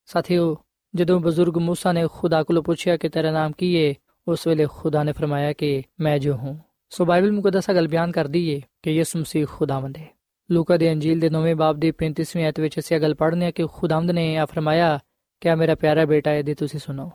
ਸਾਥੀਓ 0.07 0.57
ਜਦੋਂ 0.95 1.21
ਬਜ਼ੁਰਗ 1.21 1.57
موسی 1.57 1.93
ਨੇ 1.93 2.07
ਖੁਦਾ 2.13 2.43
ਕੋਲੋਂ 2.43 2.63
ਪੁੱਛਿਆ 2.63 2.97
ਕਿ 2.97 3.09
ਤੇਰਾ 3.09 3.31
ਨਾਮ 3.31 3.53
ਕੀ 3.53 3.77
ਹੈ 3.77 3.95
ਉਸ 4.28 4.48
ਵੇਲੇ 4.48 4.66
ਖੁਦਾ 4.72 5.04
ਨੇ 5.04 5.12
ਫਰਮਾਇਆ 5.12 5.54
ਕਿ 5.54 5.84
ਮੈਂ 6.00 6.18
ਜੋ 6.20 6.36
ਹੂੰ 6.38 6.58
ਸੋ 6.92 7.06
ਬਾਈਬਲ 7.06 7.32
ਮੁਕੱਦਸਾ 7.32 7.74
ਗੱਲ 7.74 7.88
ਬਿਆਨ 7.88 8.12
ਕਰਦੀ 8.12 8.48
ਏ 8.50 8.62
ਕਿ 8.84 8.92
ਯਿਸੂ 8.92 9.20
ਮਸੀਹ 9.20 9.46
ਖੁਦਾਵੰਦ 9.48 9.98
ਹੈ 9.98 10.08
ਲੂਕਾ 10.50 10.78
ਦੇ 10.78 10.92
ਅੰਜੀਲ 10.92 11.20
ਦੇ 11.20 11.30
9ਵੇਂ 11.30 11.56
ਬਾਬ 11.56 11.80
ਦੀ 11.80 11.92
35ਵੀਂ 12.02 12.44
ਆਇਤ 12.44 12.60
ਵਿੱਚ 12.60 12.80
ਅਸੀਂ 12.80 13.00
ਗੱਲ 13.00 13.16
ਪੜ੍ਹਨੇ 13.16 13.46
ਆ 13.46 13.52
ਕਿ 13.52 13.68
ਖੁਦਾਵੰਦ 13.74 14.12
ਨੇ 14.12 14.26
ਆ 14.38 14.46
ਫਰਮਾਇਆ 14.46 14.98
ਕਿ 15.42 15.56
ਮੇਰਾ 15.56 15.76
ਪਿਆਰਾ 15.76 16.06
ਬੇਟਾ 16.06 16.32
ਹੈ 16.32 16.42
ਦੇ 16.42 16.54
ਤੁਸੀਂ 16.54 16.80
ਸੁਣੋ 16.80 17.10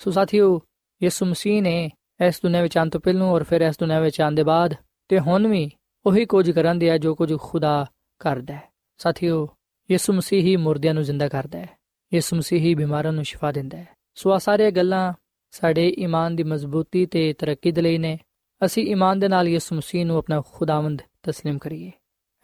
ਸੋ 0.00 0.10
ਸਾਥੀਓ 0.10 0.60
ਯਿਸੂ 1.00 1.26
ਮਸੀਹ 1.26 1.62
ਨੇ 1.62 1.90
ਇਸ 2.20 2.40
ਦੁਨੀਆਂ 2.42 2.62
ਵਿੱਚ 2.62 2.76
ਆਉਣ 2.78 2.88
ਤੋਂ 2.88 3.00
ਪਹਿਲਾਂ 3.00 3.26
ਔਰ 3.26 3.44
ਫਿਰ 3.44 3.60
ਇਸ 3.60 3.78
ਦੁਨੀਆਂ 3.80 4.00
ਵਿੱਚ 4.00 4.20
ਆਉਣ 4.20 4.34
ਦੇ 4.34 4.42
ਬਾਅਦ 4.42 4.74
ਤੇ 5.10 5.18
ਹੁਣ 5.18 5.46
ਵੀ 5.46 5.70
ਉਹੀ 6.06 6.24
ਕੁਝ 6.24 6.50
ਕਰਨ 6.50 6.78
ਦਿਆ 6.78 6.98
ਜੋ 6.98 7.14
ਕੁਝ 7.14 7.32
ਖੁਦਾ 7.40 7.86
ਕਰਦਾ 8.20 8.54
ਹੈ 8.54 8.62
ਸਾਥੀਓ 9.00 9.46
ਯਿਸੂ 9.90 10.12
ਮਸੀਹ 10.12 10.42
ਹੀ 10.42 10.56
ਮੁਰਦਿਆਂ 10.56 10.94
ਨੂੰ 10.94 11.02
ਜ਼ਿੰਦਾ 11.02 11.28
ਕਰਦਾ 11.28 11.58
ਹੈ 11.58 11.68
ਯਿਸੂ 12.12 12.36
ਮਸੀਹ 12.36 12.60
ਹੀ 12.60 12.74
ਬਿਮਾਰਾਂ 12.74 13.12
ਨੂੰ 13.12 13.24
ਸ਼ਿਫਾ 13.24 13.52
ਦਿੰਦਾ 13.52 13.78
ਹੈ 13.78 13.86
ਸੋ 14.16 14.32
ਆ 14.32 14.38
ਸਾਰੇ 14.38 14.70
ਗੱਲਾਂ 14.70 15.12
ਸਾਡੇ 15.53 15.87
ਈਮਾਨ 15.97 16.35
ਦੀ 16.35 16.43
ਮਜ਼ਬੂਤੀ 16.43 17.05
ਤੇ 17.05 17.33
ਤਰੱਕੀ 17.33 17.71
ਦੇ 17.71 17.81
ਲਈ 17.81 17.97
ਨੇ 17.97 18.17
ਅਸੀਂ 18.61 18.83
ਈਮਾਨ 18.87 19.19
ਦੇ 19.19 19.27
ਨਾਲ 19.27 19.47
ਯਿਸੂ 19.47 19.75
ਮਸੀਹ 19.75 20.05
ਨੂੰ 20.05 20.17
ਆਪਣਾ 20.17 20.41
ਖੁਦਾਵੰਦ 20.41 21.01
تسلیم 21.29 21.57
ਕਰੀਏ 21.57 21.91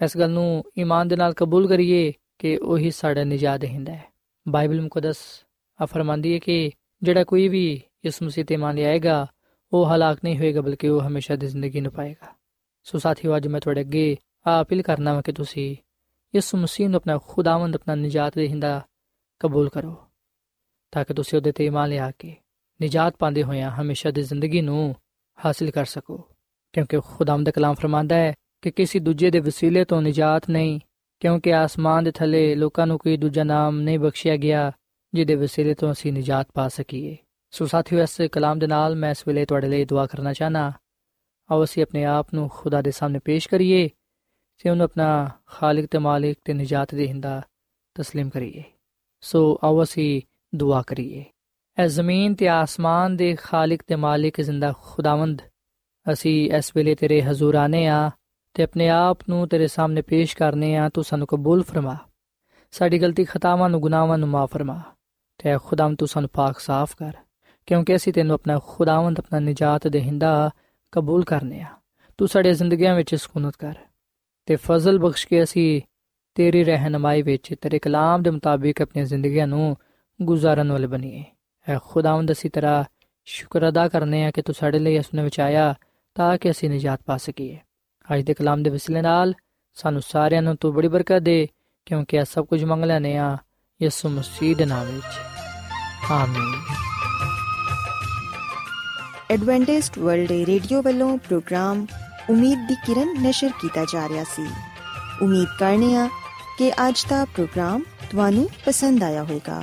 ਇਸ 0.02 0.18
ਗੱਲ 0.18 0.32
ਨੂੰ 0.32 0.64
ਈਮਾਨ 0.78 1.08
ਦੇ 1.08 1.16
ਨਾਲ 1.16 1.34
ਕਬੂਲ 1.34 1.68
ਕਰੀਏ 1.68 2.12
ਕਿ 2.38 2.58
ਉਹੀ 2.58 2.92
ਸਾਡਾ 2.92 3.24
ਨਜਾਤ 3.24 3.60
ਦੇਹਿੰਦਾ 3.60 3.94
ਹੈ 3.94 4.04
ਬਾਈਬਲ 4.46 4.82
ਮੁਕੱਦਸ 4.82 5.18
ਆ 5.80 5.86
ਫਰਮਾਂਦੀ 5.86 6.34
ਹੈ 6.34 6.40
ਕਿ 6.40 6.72
ਜਿਹੜਾ 7.04 7.24
ਕੋਈ 7.24 7.48
ਵੀ 7.48 7.82
ਯਿਸੂ 8.06 8.26
ਮਸੀਹ 8.26 8.46
ਤੇ 8.46 8.58
ਮੰਨ 8.58 8.80
ਆਏਗਾ 8.80 9.26
ਉਹ 9.74 9.86
ਹਲਾਕ 9.86 10.20
ਨਹੀਂ 10.24 10.38
ਹੋਏਗਾ 10.38 10.62
ਬਲਕਿ 10.62 10.90
ਉਹ 10.90 11.02
ਹਮੇਸ਼ਾ 11.02 11.36
ਦੀ 11.36 11.48
ਜ਼ਿੰਦਗੀ 11.48 11.82
ਨੂੰ 11.82 11.92
ਪਾਏਗਾ 11.92 12.34
ਸੋ 12.84 12.98
ਸਾਥੀਓ 12.98 13.36
ਅੱਜ 13.38 13.48
ਮੈਂ 13.48 13.60
ਤੁਹਾਡੇ 13.62 13.82
ਅੱਗੇ 13.82 14.18
ਆ 14.48 14.62
ਅਪੀਲ 14.62 14.82
ਕਰਨਾ 14.82 15.14
ਵਾ 15.14 15.22
ਕਿ 15.22 15.32
ਤੁਸੀਂ 15.32 15.76
ਯਿਸੂ 16.34 16.58
ਮਸੀਹ 16.58 16.90
ਨੂੰ 16.90 16.98
ਆਪਣਾ 16.98 17.18
ਖੁਦਾਵੰਦ 17.18 17.76
ਆਪਣਾ 17.76 17.96
ਨਜਾਤ 17.96 18.36
ਦੇਹਿੰਦਾ 18.36 18.82
ਕਬੂਲ 19.40 19.70
ਕਰੋ 19.70 19.96
ਤਾਂ 20.94 21.06
ਕਿ 21.06 21.14
ਤੁਸੀਂ 21.14 21.38
ਉਹਦੇ 21.38 21.52
ਤੇ 21.52 21.66
ਇਮਾਨ 21.66 21.90
ਲਿਆ 21.90 22.12
ਕੇ 22.20 22.36
ਨਜਾਤ 22.84 23.16
ਪਾਉਂਦੇ 23.20 23.44
ਹੋਇਆਂ 23.44 23.72
ਹਮੇਸ਼ਾ 23.72 24.12
ਦੀ 24.12 24.22
ਜ਼ਿੰਦਗੀ 24.22 24.62
ਨੂੰ 24.62 24.96
ਹਾਸਲ 25.38 25.72
ਕਰ 25.72 25.86
ਸਕੋ 25.86 26.18
ਕਿਉਂਕਿ 26.74 27.00
ਖੁਦਾਵੰਦ 27.00 27.50
ਕਲਾਮ 27.50 27.76
ਫਰਮਾਂਦਾ 27.76 28.16
ਹੈ 28.16 28.34
ਕਿ 28.62 28.72
ਕਿਸੇ 28.72 29.00
ਦੂਜੇ 29.00 29.32
ਦੇ 29.32 29.40
ਵਸੀਲੇ 29.40 29.84
ਤੋਂ 29.86 30.02
ਨਜਾਤ 30.02 30.50
ਨਹੀਂ 30.50 30.80
ਕਿਉਂਕਿ 31.20 31.54
ਆਸਮਾਨ 31.54 32.04
ਦੇ 32.04 32.12
ਥੱਲੇ 32.12 32.56
ਲੋਕਾਂ 32.56 32.88
ਨੂੰ 32.88 32.98
ਕੋਈ 33.00 33.18
ਦੂਜਾ 33.18 33.44
ਨਾਮ 33.44 33.80
ਨਹੀਂ 33.82 34.00
ਬਖਸ਼ਿਆ 34.00 34.38
ਗਿਆ 34.38 34.72
ਜਿਹਦੇ 35.14 35.36
ਵਸੀਲੇ 35.36 35.74
ਤੋਂ 35.74 35.92
ਅਸੀਂ 35.92 36.14
ਨਜਾਤ 36.14 36.52
ਪਾ 36.54 36.68
ਸਕੀਏ 36.68 37.18
ਸੋ 37.54 37.66
ਸਾਥੀਓ 37.66 38.00
ਇਸ 38.00 38.22
ਕਲਾਮ 38.32 38.60
ਦੇ 38.60 38.68
ਨਾਲ 38.68 38.96
ਮੈਂ 38.96 39.12
ਇਸ 39.12 39.28
ਵੇਲੇ 39.28 39.46
ਤੁਹਾਡੇ 39.46 39.68
ਲਈ 39.68 39.86
ਦੁਆ 39.86 40.06
ਕਰਨਾ 40.06 40.34
ਚਾਹਨਾ 40.34 40.72
ਆਓ 41.50 41.64
ਅਸੀਂ 41.64 41.84
ਆਪਣੇ 41.84 42.04
ਆਪ 42.06 42.34
ਨੂੰ 42.34 42.50
ਖੁਦਾ 42.50 42.82
ਦੇ 42.82 42.92
ਸਾਹਮਣੇ 42.92 43.20
ਪੇਸ਼ 43.20 43.50
ਕਰੀਏ 43.50 43.90
ਤੇ 44.60 44.70
ਉਹਨੂੰ 44.70 44.84
ਆਪਣਾ 44.84 45.30
ਖਾਲਕ 45.46 45.86
ਤੇ 45.86 45.98
ਮਾਲਿਕ 45.98 46.38
ਤੇ 46.46 46.54
ਨਜਾਤ 46.54 46.96
ਦੇਹਿੰਦਾ 46.96 47.42
تسلیم 47.96 48.30
ਕਰੀਏ 48.30 48.64
ਸੋ 49.22 49.60
ਆਓ 49.64 49.84
ਅਸੀਂ 49.84 50.22
ਦੁਆ 50.56 50.82
ਕਰੀਏ 50.82 51.26
ਐ 51.79 51.87
ਜ਼ਮੀਨ 51.87 52.35
ਤੇ 52.35 52.49
ਆਸਮਾਨ 52.49 53.17
ਦੇ 53.17 53.35
ਖਾਲਕ 53.35 53.81
ਤੇ 53.87 53.97
ਮਾਲਿਕ 53.97 54.41
ਜ਼ਿੰਦਾ 54.41 54.73
ਖੁਦਾਵੰਦ। 54.83 55.43
ਅਸੀਂ 56.07 56.53
ਇਸ 56.53 56.71
ਵੇਲੇ 56.77 56.95
ਤੇਰੇ 56.95 57.21
ਹਜ਼ੂਰ 57.23 57.55
ਆਨੇ 57.55 57.87
ਆ 57.87 58.11
ਤੇ 58.55 58.63
ਆਪਣੇ 58.63 58.89
ਆਪ 58.89 59.19
ਨੂੰ 59.29 59.49
ਤੇਰੇ 59.49 59.67
ਸਾਹਮਣੇ 59.67 60.03
ਪੇਸ਼ 60.03 60.37
ਕਰਨੇ 60.37 60.77
ਆ, 60.77 60.89
ਤੂੰ 60.89 61.05
ਸਾਨੂੰ 61.05 61.27
ਕਬੂਲ 61.27 61.63
ਫਰਮਾ। 61.63 61.97
ਸਾਡੀ 62.71 63.01
ਗਲਤੀ 63.03 63.25
ਖਤਾਵਾਂ 63.25 63.69
ਨੂੰ, 63.71 63.81
ਗੁਨਾਹਾਂ 63.81 64.19
ਨੂੰ 64.19 64.29
ਮਾਫ 64.29 64.53
ਫਰਮਾ 64.53 64.81
ਤੇ 65.39 65.57
ਖੁਦਾਵੰਦ 65.65 65.99
ਤੂੰ 65.99 66.09
ਸਾਨੂੰ 66.09 66.31
ਪਾਕ 66.33 66.59
ਸਾਫ਼ 66.59 66.97
ਕਰ, 66.97 67.13
ਕਿਉਂਕਿ 67.67 67.97
ਅਸੀਂ 67.97 68.13
ਤੈਨੂੰ 68.13 68.35
ਆਪਣਾ 68.35 68.61
ਖੁਦਾਵੰਦ, 68.67 69.19
ਆਪਣਾ 69.19 69.39
ਨਜਾਤ 69.41 69.89
ਦੇਹਿੰਦਾ 69.89 70.51
ਕਬੂਲ 70.93 71.25
ਕਰਨੇ 71.25 71.61
ਆ। 71.61 71.69
ਤੂੰ 72.19 72.29
ਸਾਡੇ 72.29 72.53
ਜ਼ਿੰਦਗੀਆਂ 72.55 72.95
ਵਿੱਚ 72.95 73.15
ਸਕੂਨਤ 73.15 73.57
ਕਰ 73.57 73.75
ਤੇ 74.47 74.57
ਫਜ਼ਲ 74.57 74.99
ਬਖਸ਼ 74.99 75.27
ਕੇ 75.29 75.43
ਅਸੀਂ 75.43 75.83
ਤੇਰੀ 76.35 76.65
ਰਹਿਨਮਾਈ 76.65 77.23
ਵਿੱਚ, 77.23 77.55
ਤੇਰੇ 77.61 77.79
ਕਲਾਮ 77.79 78.23
ਦੇ 78.23 78.31
ਮੁਤਾਬਿਕ 78.31 78.83
ਆਪਣੀਆਂ 78.83 79.07
ਜ਼ਿੰਦਗੀਆਂ 79.07 79.47
ਨੂੰ 79.47 79.77
ਗੁਜ਼ਾਰਨ 80.23 80.73
ਵਾਲੇ 80.73 80.87
ਬਣੀਏ। 80.87 81.25
ਐ 81.69 81.79
ਖੁਦਾਵੰਦ 81.85 82.33
ਅਸੀਂ 82.33 82.51
ਤੇਰਾ 82.51 82.85
ਸ਼ੁਕਰ 83.25 83.69
ਅਦਾ 83.69 83.89
ਕਰਨੇ 83.89 84.25
ਆ 84.25 84.31
ਕਿ 84.31 84.43
ਤੂੰ 84.43 84.55
ਸਾਡੇ 84.55 84.79
ਲਈ 84.79 84.97
ਇਸ 84.97 85.07
ਨੂੰ 85.15 85.25
ਵਿਚਾਇਆ 85.25 85.75
ਤਾਂ 86.15 86.39
ਕਿ 86.39 86.51
ਅਸੀਂ 86.51 86.71
ਨਜਾਤ 86.71 87.01
ਪਾ 87.07 87.17
ਸਕੀਏ। 87.17 87.59
ਅੱਜ 88.15 88.23
ਦੇ 88.23 88.35
ਕਲਾਮ 88.35 88.63
ਦੇ 88.63 88.71
ਵਸਿਲੇ 88.71 89.03
ਨਾਲ 89.03 89.35
ਸਾਨੂੰ 89.75 90.03
ਸਾਰਿਆਂ 90.09 90.43
ਨੂੰ 90.43 90.57
ਤੂੰ 90.57 90.75
ਬੜੀ 90.75 90.89
ਬਰਕਤ 90.89 91.19
ਦੇ, 91.19 91.49
ਕਿਉਂਕਿ 91.87 92.17
ਇਹ 92.17 92.25
ਸਭ 92.25 92.47
ਕੁਝ 92.47 92.65
ਮੰਗ 92.65 92.85
ਲੈਨੇ 92.85 93.17
ਆ 93.17 93.37
ਯਿਸੂ 93.83 94.09
ਮਸੀਹ 94.09 94.57
ਦੇ 94.57 94.65
ਨਾਮ 94.65 94.87
ਵਿੱਚ। 94.87 95.21
ਆਮੀਨ। 96.11 96.61
ਐਡਵੈਂਟਿਸਟ 99.31 99.99
ਵਰਲਡ 99.99 100.31
ਰੇਡੀਓ 100.31 100.83
ਵੱਲੋਂ 100.83 101.19
ਪ੍ਰੋਗਰਾਮ 101.19 101.87
ਉਮੀਦ 102.31 102.69
ਦੀ 102.69 102.75
ਕਿਰਨ 102.75 103.23
ਨਿਸ਼ਰ 103.23 103.51
ਕੀਤਾ 103.61 103.85
ਜਾ 103.85 104.09
ਰਿਹਾ 104.09 104.25
ਸੀ। 104.25 104.47
ਉਮੀਦ 105.23 105.49
ਕਰਨੇ 105.59 105.97
ਆ 105.97 106.09
ਕਿ 106.59 106.71
ਅੱਜ 106.71 107.07
ਦਾ 107.09 107.25
ਪ੍ਰੋਗਰਾਮ 107.25 107.83
ਤੁਹਾਨੂੰ 108.11 108.49
ਪਸੰਦ 108.67 109.03
ਆਇਆ 109.03 109.23
ਹੋਵੇਗਾ। 109.23 109.63